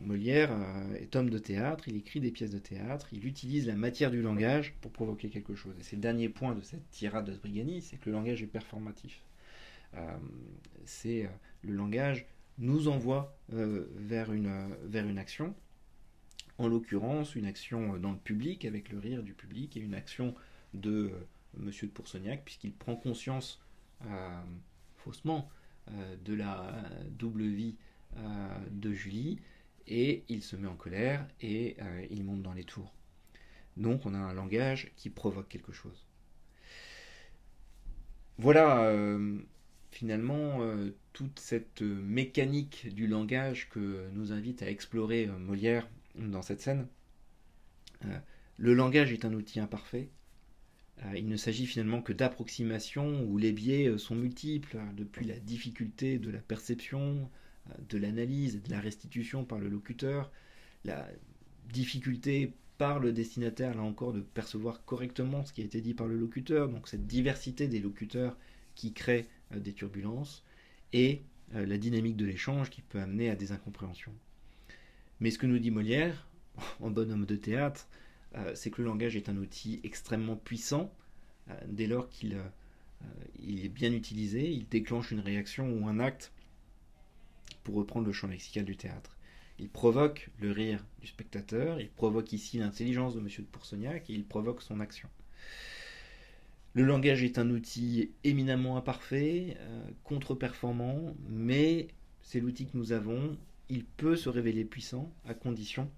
Molière 0.00 0.52
euh, 0.52 0.94
est 0.94 1.16
homme 1.16 1.30
de 1.30 1.38
théâtre, 1.38 1.88
il 1.88 1.96
écrit 1.96 2.20
des 2.20 2.30
pièces 2.30 2.52
de 2.52 2.60
théâtre, 2.60 3.08
il 3.12 3.26
utilise 3.26 3.66
la 3.66 3.74
matière 3.74 4.12
du 4.12 4.22
langage 4.22 4.74
pour 4.80 4.92
provoquer 4.92 5.28
quelque 5.28 5.56
chose. 5.56 5.74
Et 5.80 5.82
c'est 5.82 5.96
le 5.96 6.02
dernier 6.02 6.28
point 6.28 6.54
de 6.54 6.60
cette 6.60 6.88
tirade 6.90 7.26
de 7.26 7.32
Sbrigani, 7.32 7.82
c'est 7.82 7.96
que 7.96 8.08
le 8.08 8.12
langage 8.12 8.40
est 8.40 8.46
performatif. 8.46 9.20
Euh, 9.94 10.16
c'est 10.84 11.24
euh, 11.24 11.28
le 11.62 11.74
langage 11.74 12.26
nous 12.58 12.86
envoie 12.88 13.36
vers, 13.48 14.32
une, 14.32 14.52
vers 14.84 15.06
une 15.06 15.18
action, 15.18 15.54
en 16.60 16.68
l'occurrence 16.68 17.34
une 17.34 17.46
action 17.46 17.96
dans 17.96 18.12
le 18.12 18.18
public, 18.18 18.66
avec 18.66 18.90
le 18.90 18.98
rire 18.98 19.22
du 19.22 19.32
public, 19.32 19.76
et 19.76 19.80
une 19.80 19.94
action 19.94 20.34
de 20.74 21.10
Monsieur 21.56 21.86
de 21.86 21.92
Poursognac, 21.92 22.44
puisqu'il 22.44 22.72
prend 22.72 22.96
conscience 22.96 23.62
euh, 24.06 24.40
faussement 24.96 25.48
euh, 25.90 26.16
de 26.22 26.34
la 26.34 26.74
double 27.10 27.44
vie 27.44 27.76
euh, 28.16 28.58
de 28.70 28.92
Julie 28.92 29.38
et 29.86 30.22
il 30.28 30.42
se 30.42 30.54
met 30.54 30.68
en 30.68 30.76
colère 30.76 31.26
et 31.40 31.76
il 32.10 32.22
monte 32.22 32.42
dans 32.42 32.52
les 32.52 32.64
tours. 32.64 32.92
Donc 33.76 34.04
on 34.04 34.14
a 34.14 34.18
un 34.18 34.34
langage 34.34 34.92
qui 34.96 35.10
provoque 35.10 35.48
quelque 35.48 35.72
chose. 35.72 36.06
Voilà 38.38 38.92
finalement 39.90 40.60
toute 41.12 41.40
cette 41.40 41.82
mécanique 41.82 42.94
du 42.94 43.08
langage 43.08 43.68
que 43.70 44.08
nous 44.12 44.32
invite 44.32 44.62
à 44.62 44.70
explorer 44.70 45.26
Molière 45.26 45.88
dans 46.16 46.42
cette 46.42 46.60
scène. 46.60 46.86
le 48.56 48.74
langage 48.74 49.12
est 49.12 49.24
un 49.24 49.32
outil 49.32 49.60
imparfait, 49.60 50.10
euh, 51.04 51.16
il 51.16 51.28
ne 51.28 51.36
s'agit 51.36 51.66
finalement 51.66 52.02
que 52.02 52.12
d'approximations 52.12 53.24
où 53.24 53.38
les 53.38 53.52
biais 53.52 53.86
euh, 53.88 53.98
sont 53.98 54.14
multiples, 54.14 54.76
hein, 54.78 54.92
depuis 54.96 55.24
la 55.24 55.38
difficulté 55.38 56.18
de 56.18 56.30
la 56.30 56.40
perception, 56.40 57.30
euh, 57.70 57.74
de 57.88 57.98
l'analyse 57.98 58.62
de 58.62 58.70
la 58.70 58.80
restitution 58.80 59.44
par 59.44 59.58
le 59.58 59.68
locuteur, 59.68 60.30
la 60.84 61.08
difficulté 61.72 62.52
par 62.78 62.98
le 62.98 63.12
destinataire, 63.12 63.74
là 63.74 63.82
encore, 63.82 64.12
de 64.12 64.20
percevoir 64.20 64.84
correctement 64.84 65.44
ce 65.44 65.52
qui 65.52 65.62
a 65.62 65.64
été 65.64 65.80
dit 65.80 65.94
par 65.94 66.06
le 66.06 66.16
locuteur, 66.16 66.68
donc 66.68 66.88
cette 66.88 67.06
diversité 67.06 67.68
des 67.68 67.78
locuteurs 67.78 68.36
qui 68.74 68.92
crée 68.92 69.28
des 69.54 69.72
turbulences, 69.74 70.44
et 70.94 71.22
la 71.52 71.76
dynamique 71.76 72.16
de 72.16 72.24
l'échange 72.24 72.70
qui 72.70 72.80
peut 72.80 73.00
amener 73.00 73.28
à 73.28 73.36
des 73.36 73.52
incompréhensions. 73.52 74.14
Mais 75.20 75.30
ce 75.30 75.38
que 75.38 75.46
nous 75.46 75.58
dit 75.58 75.70
Molière, 75.70 76.26
en 76.80 76.90
bonhomme 76.90 77.26
de 77.26 77.36
théâtre, 77.36 77.88
euh, 78.36 78.54
c'est 78.54 78.70
que 78.70 78.80
le 78.80 78.88
langage 78.88 79.16
est 79.16 79.28
un 79.28 79.36
outil 79.36 79.80
extrêmement 79.84 80.36
puissant 80.36 80.92
euh, 81.48 81.54
dès 81.68 81.86
lors 81.86 82.08
qu'il 82.08 82.34
euh, 82.34 83.64
est 83.64 83.68
bien 83.68 83.92
utilisé, 83.92 84.50
il 84.50 84.68
déclenche 84.68 85.10
une 85.10 85.20
réaction 85.20 85.72
ou 85.72 85.88
un 85.88 85.98
acte 85.98 86.32
pour 87.64 87.74
reprendre 87.74 88.06
le 88.06 88.12
champ 88.12 88.28
lexical 88.28 88.64
du 88.64 88.76
théâtre. 88.76 89.16
Il 89.58 89.68
provoque 89.68 90.30
le 90.40 90.52
rire 90.52 90.84
du 91.00 91.06
spectateur, 91.06 91.80
il 91.80 91.90
provoque 91.90 92.32
ici 92.32 92.58
l'intelligence 92.58 93.14
de 93.14 93.20
M. 93.20 93.26
de 93.26 93.42
Poursognac 93.42 94.08
et 94.08 94.14
il 94.14 94.24
provoque 94.24 94.62
son 94.62 94.80
action. 94.80 95.08
Le 96.72 96.84
langage 96.84 97.22
est 97.22 97.38
un 97.38 97.50
outil 97.50 98.12
éminemment 98.24 98.78
imparfait, 98.78 99.58
contre-performant, 100.04 101.14
mais 101.28 101.88
c'est 102.22 102.40
l'outil 102.40 102.66
que 102.66 102.76
nous 102.78 102.92
avons. 102.92 103.36
Il 103.70 103.84
peut 103.84 104.16
se 104.16 104.28
révéler 104.28 104.64
puissant 104.64 105.10
à 105.24 105.32
condition 105.32 105.90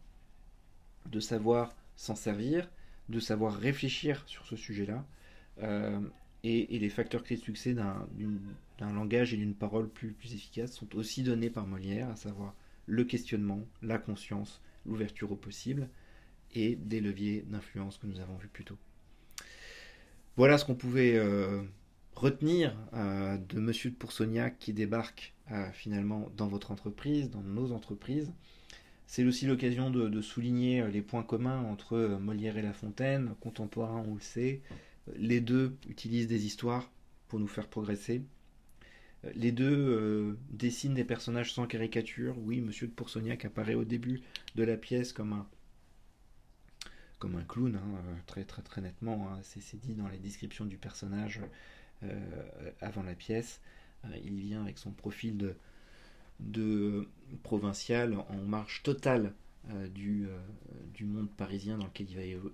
de 1.10 1.18
savoir 1.18 1.74
s'en 1.96 2.14
servir, 2.14 2.70
de 3.08 3.18
savoir 3.18 3.56
réfléchir 3.56 4.22
sur 4.26 4.46
ce 4.46 4.56
sujet-là. 4.56 5.04
Euh, 5.62 6.00
et, 6.44 6.78
les 6.78 6.88
facteurs 6.90 7.22
clés 7.22 7.36
de 7.36 7.42
succès 7.42 7.72
d'un 7.72 8.92
langage 8.92 9.32
et 9.32 9.36
d'une 9.36 9.54
parole 9.54 9.88
plus, 9.88 10.12
plus 10.12 10.34
efficace 10.34 10.72
sont 10.72 10.96
aussi 10.96 11.22
donnés 11.22 11.50
par 11.50 11.66
Molière, 11.66 12.10
à 12.10 12.16
savoir 12.16 12.54
le 12.86 13.04
questionnement, 13.04 13.60
la 13.80 13.98
conscience, 13.98 14.60
l'ouverture 14.86 15.32
au 15.32 15.36
possible 15.36 15.88
et 16.54 16.76
des 16.76 17.00
leviers 17.00 17.42
d'influence 17.46 17.96
que 17.96 18.06
nous 18.06 18.20
avons 18.20 18.36
vus 18.36 18.48
plus 18.48 18.64
tôt. 18.64 18.76
Voilà 20.36 20.58
ce 20.58 20.64
qu'on 20.64 20.74
pouvait 20.74 21.16
euh, 21.16 21.62
retenir 22.14 22.76
euh, 22.94 23.38
de 23.38 23.60
Monsieur 23.60 23.90
de 23.90 23.96
Poursognac 23.96 24.58
qui 24.58 24.72
débarque 24.72 25.31
euh, 25.50 25.70
finalement 25.72 26.30
dans 26.36 26.48
votre 26.48 26.70
entreprise, 26.70 27.30
dans 27.30 27.42
nos 27.42 27.72
entreprises. 27.72 28.32
C'est 29.06 29.24
aussi 29.24 29.46
l'occasion 29.46 29.90
de, 29.90 30.20
souligner 30.22 30.86
les 30.88 31.02
points 31.02 31.22
communs 31.22 31.60
entre 31.64 32.18
Molière 32.20 32.56
et 32.56 32.62
La 32.62 32.72
Fontaine, 32.72 33.34
contemporains, 33.40 34.04
on 34.08 34.14
le 34.14 34.20
sait. 34.20 34.62
Les 35.16 35.40
deux 35.40 35.76
utilisent 35.86 36.28
des 36.28 36.46
histoires 36.46 36.90
pour 37.28 37.38
nous 37.38 37.48
faire 37.48 37.68
progresser. 37.68 38.22
Les 39.34 39.52
deux 39.52 40.38
dessinent 40.50 40.94
des 40.94 41.04
personnages 41.04 41.52
sans 41.52 41.66
caricature. 41.66 42.36
Oui, 42.38 42.62
Monsieur 42.62 42.86
de 42.86 42.92
Poursognac 42.92 43.44
apparaît 43.44 43.74
au 43.74 43.84
début 43.84 44.22
de 44.54 44.64
la 44.64 44.78
pièce 44.78 45.12
comme 45.12 45.34
un, 45.34 45.46
comme 47.22 47.36
un 47.36 47.44
clown, 47.44 47.76
hein, 47.76 48.02
euh, 48.04 48.14
très 48.26 48.42
très 48.42 48.62
très 48.62 48.80
nettement. 48.80 49.28
Hein, 49.30 49.38
c'est 49.44 49.80
dit 49.80 49.94
dans 49.94 50.08
les 50.08 50.18
descriptions 50.18 50.64
du 50.64 50.76
personnage 50.76 51.40
euh, 52.02 52.18
avant 52.80 53.04
la 53.04 53.14
pièce. 53.14 53.60
Euh, 54.04 54.16
il 54.24 54.34
vient 54.40 54.62
avec 54.62 54.78
son 54.78 54.90
profil 54.90 55.54
de, 56.40 57.08
provincial 57.42 58.16
en 58.28 58.36
marge 58.36 58.82
totale 58.82 59.32
du, 59.94 60.26
du, 60.92 61.04
monde 61.04 61.30
parisien 61.30 61.78
dans 61.78 61.84
lequel 61.86 62.08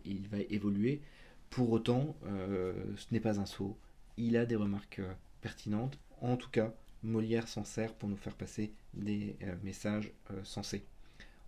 il 0.05 0.29
va, 0.29 0.39
évoluer. 0.51 1.01
Pour 1.49 1.73
autant, 1.73 2.15
ce 2.27 3.07
n'est 3.13 3.21
pas 3.21 3.41
un 3.41 3.47
saut. 3.47 3.79
Il 4.19 4.37
a 4.37 4.45
des 4.45 4.57
remarques 4.57 5.01
pertinentes. 5.41 5.99
En 6.21 6.37
tout 6.37 6.51
cas, 6.51 6.75
Molière 7.03 7.49
s'en 7.49 7.65
sert 7.65 7.95
pour 7.95 8.11
nous 8.11 8.17
faire 8.19 8.35
passer 8.35 8.73
des 8.93 9.37
messages 9.63 10.13
sensés. 10.45 10.85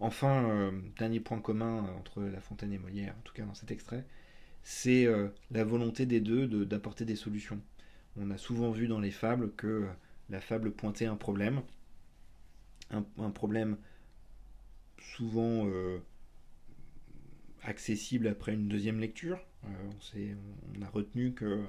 Enfin, 0.01 0.49
euh, 0.49 0.71
dernier 0.99 1.21
point 1.21 1.41
commun 1.41 1.85
euh, 1.87 1.99
entre 1.99 2.23
La 2.23 2.41
Fontaine 2.41 2.73
et 2.73 2.79
Molière, 2.79 3.15
en 3.19 3.23
tout 3.23 3.35
cas 3.35 3.45
dans 3.45 3.55
cet 3.55 3.71
extrait, 3.71 4.05
c'est 4.63 5.05
euh, 5.05 5.29
la 5.51 5.63
volonté 5.63 6.07
des 6.07 6.21
deux 6.21 6.47
d'apporter 6.65 7.05
des 7.05 7.17
solutions. 7.17 7.61
On 8.17 8.31
a 8.31 8.39
souvent 8.39 8.71
vu 8.71 8.89
dans 8.89 9.01
les 9.01 9.11
fables 9.11 9.53
que 9.55 9.87
la 10.29 10.41
fable 10.41 10.73
pointait 10.73 11.07
un 11.07 11.17
problème, 11.17 11.63
un, 12.91 13.31
problème 13.31 13.77
souvent 14.99 15.69
accessible 17.63 18.27
après 18.27 18.55
une 18.55 18.69
deuxième 18.69 19.01
lecture. 19.01 19.39
on, 19.65 20.79
on, 20.79 20.83
a 20.83 20.89
retenu 20.89 21.33
que 21.33 21.65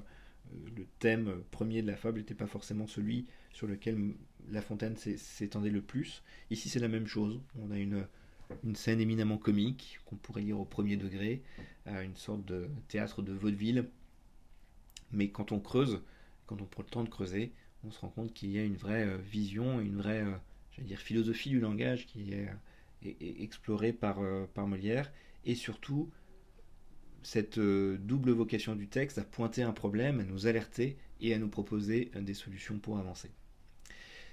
le 0.76 0.86
thème 0.98 1.42
premier 1.50 1.82
de 1.82 1.86
la 1.86 1.96
fable 1.96 2.18
n'était 2.18 2.34
pas 2.34 2.46
forcément 2.46 2.86
celui 2.86 3.26
sur 3.52 3.66
lequel 3.66 4.14
La 4.50 4.62
Fontaine 4.62 4.96
s'étendait 4.96 5.70
le 5.70 5.82
plus. 5.82 6.22
Ici, 6.50 6.68
c'est 6.68 6.80
la 6.80 6.88
même 6.88 7.06
chose. 7.06 7.40
On 7.58 7.70
a 7.70 7.78
une 7.78 8.06
une 8.64 8.76
scène 8.76 9.00
éminemment 9.00 9.38
comique 9.38 9.98
qu'on 10.04 10.16
pourrait 10.16 10.42
lire 10.42 10.58
au 10.58 10.64
premier 10.64 10.96
degré, 10.96 11.42
une 11.86 12.16
sorte 12.16 12.44
de 12.44 12.68
théâtre 12.88 13.22
de 13.22 13.32
vaudeville. 13.32 13.88
Mais 15.10 15.30
quand 15.30 15.52
on 15.52 15.60
creuse, 15.60 16.02
quand 16.52 16.62
on 16.62 16.66
prend 16.66 16.82
le 16.82 16.88
temps 16.88 17.04
de 17.04 17.08
creuser, 17.08 17.52
on 17.84 17.90
se 17.90 17.98
rend 18.00 18.08
compte 18.08 18.32
qu'il 18.34 18.50
y 18.50 18.58
a 18.58 18.64
une 18.64 18.76
vraie 18.76 19.06
euh, 19.06 19.16
vision, 19.16 19.80
une 19.80 19.96
vraie 19.96 20.22
euh, 20.22 20.82
dire, 20.82 21.00
philosophie 21.00 21.48
du 21.50 21.60
langage 21.60 22.06
qui 22.06 22.32
est, 22.32 22.48
euh, 22.48 23.12
explorée 23.20 23.92
par, 23.92 24.20
par 24.54 24.68
Molière, 24.68 25.10
et 25.44 25.56
surtout 25.56 26.08
cette 27.24 27.58
double 27.58 28.30
vocation 28.30 28.76
du 28.76 28.86
texte 28.86 29.18
à 29.18 29.24
pointer 29.24 29.62
un 29.62 29.72
problème, 29.72 30.20
à 30.20 30.22
nous 30.22 30.46
alerter 30.46 30.96
et 31.20 31.34
à 31.34 31.38
nous 31.38 31.48
proposer 31.48 32.12
des 32.14 32.34
solutions 32.34 32.78
pour 32.78 32.98
avancer. 32.98 33.28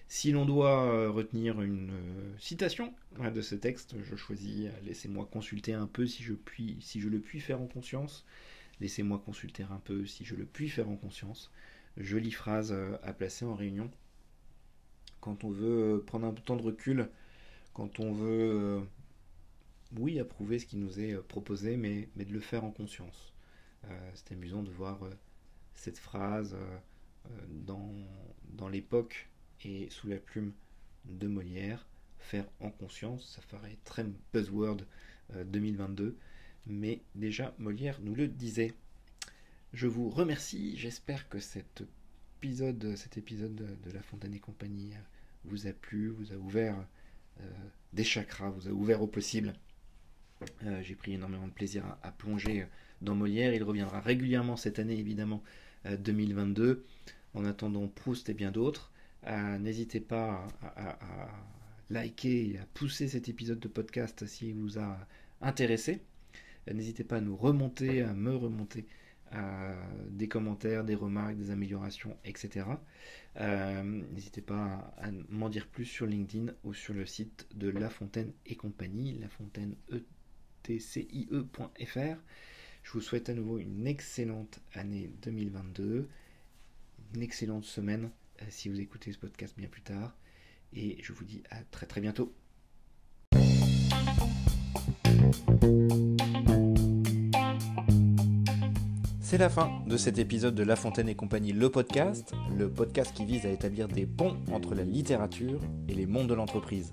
Si 0.07 0.31
l'on 0.31 0.45
doit 0.45 1.09
retenir 1.09 1.63
une 1.63 1.91
citation 2.37 2.93
de 3.19 3.41
ce 3.41 3.55
texte, 3.55 3.95
je 4.03 4.15
choisis 4.15 4.69
Laissez-moi 4.83 5.27
consulter 5.31 5.73
un 5.73 5.87
peu 5.87 6.05
si 6.05 6.21
je, 6.21 6.33
puis, 6.33 6.77
si 6.79 7.01
je 7.01 7.09
le 7.09 7.19
puis 7.19 7.39
faire 7.39 7.59
en 7.59 7.67
conscience. 7.67 8.23
Laissez-moi 8.81 9.19
consulter 9.25 9.63
un 9.63 9.81
peu 9.83 10.05
si 10.05 10.25
je 10.25 10.35
le 10.35 10.45
puis 10.45 10.69
faire 10.69 10.89
en 10.89 10.95
conscience. 10.95 11.51
Jolie 11.99 12.31
phrase 12.31 12.75
à 13.03 13.13
placer 13.13 13.45
en 13.45 13.55
réunion. 13.55 13.91
Quand 15.21 15.43
on 15.43 15.49
veut 15.49 16.03
prendre 16.05 16.27
un 16.27 16.33
temps 16.33 16.55
de 16.55 16.61
recul, 16.61 17.09
quand 17.73 17.99
on 17.99 18.11
veut, 18.13 18.81
oui, 19.97 20.19
approuver 20.19 20.59
ce 20.59 20.65
qui 20.65 20.77
nous 20.77 20.99
est 20.99 21.15
proposé, 21.27 21.77
mais, 21.77 22.07
de 22.15 22.31
le 22.31 22.39
faire 22.39 22.63
en 22.63 22.71
conscience. 22.71 23.33
C'est 24.13 24.31
amusant 24.31 24.63
de 24.63 24.71
voir 24.71 24.99
cette 25.73 25.97
phrase 25.97 26.55
dans, 27.49 27.93
dans 28.53 28.69
l'époque 28.69 29.29
et 29.63 29.89
sous 29.89 30.07
la 30.07 30.17
plume 30.17 30.53
de 31.05 31.27
Molière, 31.27 31.85
faire 32.19 32.45
en 32.59 32.69
conscience, 32.69 33.35
ça 33.35 33.41
ferait 33.41 33.77
très 33.83 34.05
buzzword 34.33 34.77
2022, 35.45 36.03
euh, 36.03 36.15
mais 36.67 37.01
déjà 37.15 37.53
Molière 37.57 37.99
nous 38.01 38.15
le 38.15 38.27
disait. 38.27 38.73
Je 39.73 39.87
vous 39.87 40.09
remercie, 40.09 40.77
j'espère 40.77 41.29
que 41.29 41.39
cet 41.39 41.83
épisode, 42.41 42.77
de 42.77 43.91
La 43.91 44.01
Fontaine 44.01 44.33
et 44.33 44.39
compagnie 44.39 44.93
vous 45.45 45.67
a 45.67 45.71
plu, 45.71 46.09
vous 46.09 46.33
a 46.33 46.35
ouvert 46.35 46.75
euh, 47.39 47.43
des 47.93 48.03
chakras, 48.03 48.49
vous 48.49 48.67
a 48.67 48.71
ouvert 48.71 49.01
au 49.01 49.07
possible. 49.07 49.53
Euh, 50.63 50.81
j'ai 50.83 50.95
pris 50.95 51.13
énormément 51.13 51.47
de 51.47 51.53
plaisir 51.53 51.85
à, 51.85 51.99
à, 52.03 52.11
plonger 52.11 52.65
dans 53.01 53.15
Molière. 53.15 53.53
Il 53.53 53.63
reviendra 53.63 53.99
régulièrement 53.99 54.57
cette 54.57 54.79
année, 54.79 54.97
évidemment, 54.97 55.43
2022. 55.85 56.85
En 57.33 57.45
attendant 57.45 57.87
Proust 57.87 58.29
et 58.29 58.33
bien 58.33 58.51
d'autres. 58.51 58.91
Euh, 59.27 59.57
n'hésitez 59.59 59.99
pas 59.99 60.47
à, 60.61 60.97
liker 61.89 62.51
et 62.51 62.57
à 62.59 62.65
pousser 62.73 63.07
cet 63.07 63.29
épisode 63.29 63.59
de 63.59 63.67
podcast 63.67 64.25
s'il 64.25 64.55
vous 64.55 64.79
a 64.79 64.97
intéressé. 65.41 66.01
Euh, 66.67 66.73
n'hésitez 66.73 67.03
pas 67.03 67.17
à 67.17 67.21
nous 67.21 67.35
remonter, 67.35 68.01
à 68.01 68.13
me 68.13 68.35
remonter 68.35 68.85
euh, 69.33 69.75
des 70.09 70.27
commentaires, 70.27 70.83
des 70.83 70.95
remarques, 70.95 71.35
des 71.35 71.51
améliorations, 71.51 72.17
etc. 72.25 72.65
N'hésitez 73.35 74.41
pas 74.41 74.93
à, 74.97 75.11
m'en 75.29 75.49
dire 75.49 75.67
plus 75.67 75.85
sur 75.85 76.05
LinkedIn 76.05 76.53
ou 76.63 76.73
sur 76.73 76.93
le 76.93 77.05
site 77.05 77.47
de 77.55 77.69
La 77.69 77.89
Fontaine 77.89 78.33
et 78.45 78.55
compagnie, 78.55 79.17
lafontaine 79.17 79.75
etcie.fr. 80.69 82.17
Je 82.83 82.91
vous 82.91 83.01
souhaite 83.01 83.29
à 83.29 83.33
nouveau 83.33 83.59
une 83.59 83.87
excellente 83.87 84.59
année 84.73 85.11
2022, 85.21 86.07
une 87.13 87.21
excellente 87.21 87.65
semaine 87.65 88.09
euh, 88.41 88.45
si 88.49 88.69
vous 88.69 88.79
écoutez 88.79 89.11
ce 89.11 89.17
podcast 89.17 89.55
bien 89.57 89.67
plus 89.67 89.81
tard. 89.81 90.15
Et 90.73 90.97
je 91.01 91.13
vous 91.13 91.25
dis 91.25 91.43
à 91.49 91.63
très 91.63 91.87
très 91.87 92.01
bientôt. 92.01 92.33
C'est 99.29 99.37
la 99.37 99.49
fin 99.49 99.69
de 99.85 99.95
cet 99.95 100.17
épisode 100.17 100.55
de 100.55 100.63
La 100.63 100.75
Fontaine 100.75 101.07
et 101.07 101.13
compagnie, 101.13 101.51
le 101.51 101.69
podcast, 101.69 102.33
le 102.57 102.67
podcast 102.67 103.13
qui 103.13 103.25
vise 103.25 103.45
à 103.45 103.51
établir 103.51 103.87
des 103.87 104.07
ponts 104.07 104.37
entre 104.51 104.73
la 104.73 104.81
littérature 104.81 105.59
et 105.87 105.93
les 105.93 106.07
mondes 106.07 106.25
de 106.25 106.33
l'entreprise. 106.33 106.89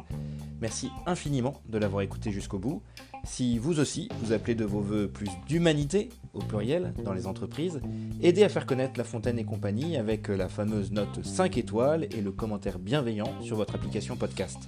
Merci 0.61 0.91
infiniment 1.07 1.63
de 1.67 1.79
l'avoir 1.79 2.03
écouté 2.03 2.33
jusqu'au 2.33 2.59
bout. 2.59 2.83
Si 3.25 3.57
vous 3.57 3.81
aussi, 3.81 4.11
vous 4.21 4.33
appelez 4.33 4.55
de 4.55 4.67
vos 4.67 4.83
voeux 4.83 5.09
plus 5.09 5.31
d'humanité, 5.49 6.11
au 6.35 6.41
pluriel, 6.41 6.93
dans 7.03 7.15
les 7.15 7.27
entreprises, 7.27 7.81
aidez 8.23 8.43
à 8.43 8.51
faire 8.51 8.67
connaître 8.67 8.99
La 8.99 9.05
Fontaine 9.05 9.39
et 9.39 9.45
compagnie 9.45 9.97
avec 9.97 10.29
la 10.29 10.51
fameuse 10.51 10.93
note 10.93 11.25
5 11.25 11.57
étoiles 11.57 12.07
et 12.11 12.21
le 12.21 12.33
commentaire 12.33 12.79
bienveillant 12.79 13.33
sur 13.41 13.57
votre 13.57 13.77
application 13.77 14.15
podcast. 14.15 14.59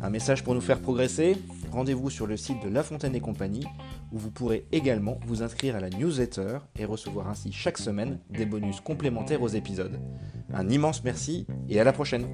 Un 0.00 0.10
message 0.10 0.42
pour 0.42 0.54
nous 0.54 0.60
faire 0.60 0.80
progresser, 0.80 1.36
rendez-vous 1.70 2.10
sur 2.10 2.26
le 2.26 2.36
site 2.36 2.62
de 2.62 2.68
La 2.68 2.82
Fontaine 2.82 3.14
et 3.14 3.20
compagnie, 3.20 3.66
où 4.12 4.18
vous 4.18 4.30
pourrez 4.30 4.66
également 4.72 5.18
vous 5.26 5.42
inscrire 5.42 5.76
à 5.76 5.80
la 5.80 5.90
newsletter 5.90 6.58
et 6.76 6.84
recevoir 6.84 7.28
ainsi 7.28 7.52
chaque 7.52 7.78
semaine 7.78 8.18
des 8.30 8.46
bonus 8.46 8.80
complémentaires 8.80 9.42
aux 9.42 9.48
épisodes. 9.48 10.00
Un 10.52 10.68
immense 10.68 11.04
merci 11.04 11.46
et 11.68 11.80
à 11.80 11.84
la 11.84 11.92
prochaine. 11.92 12.26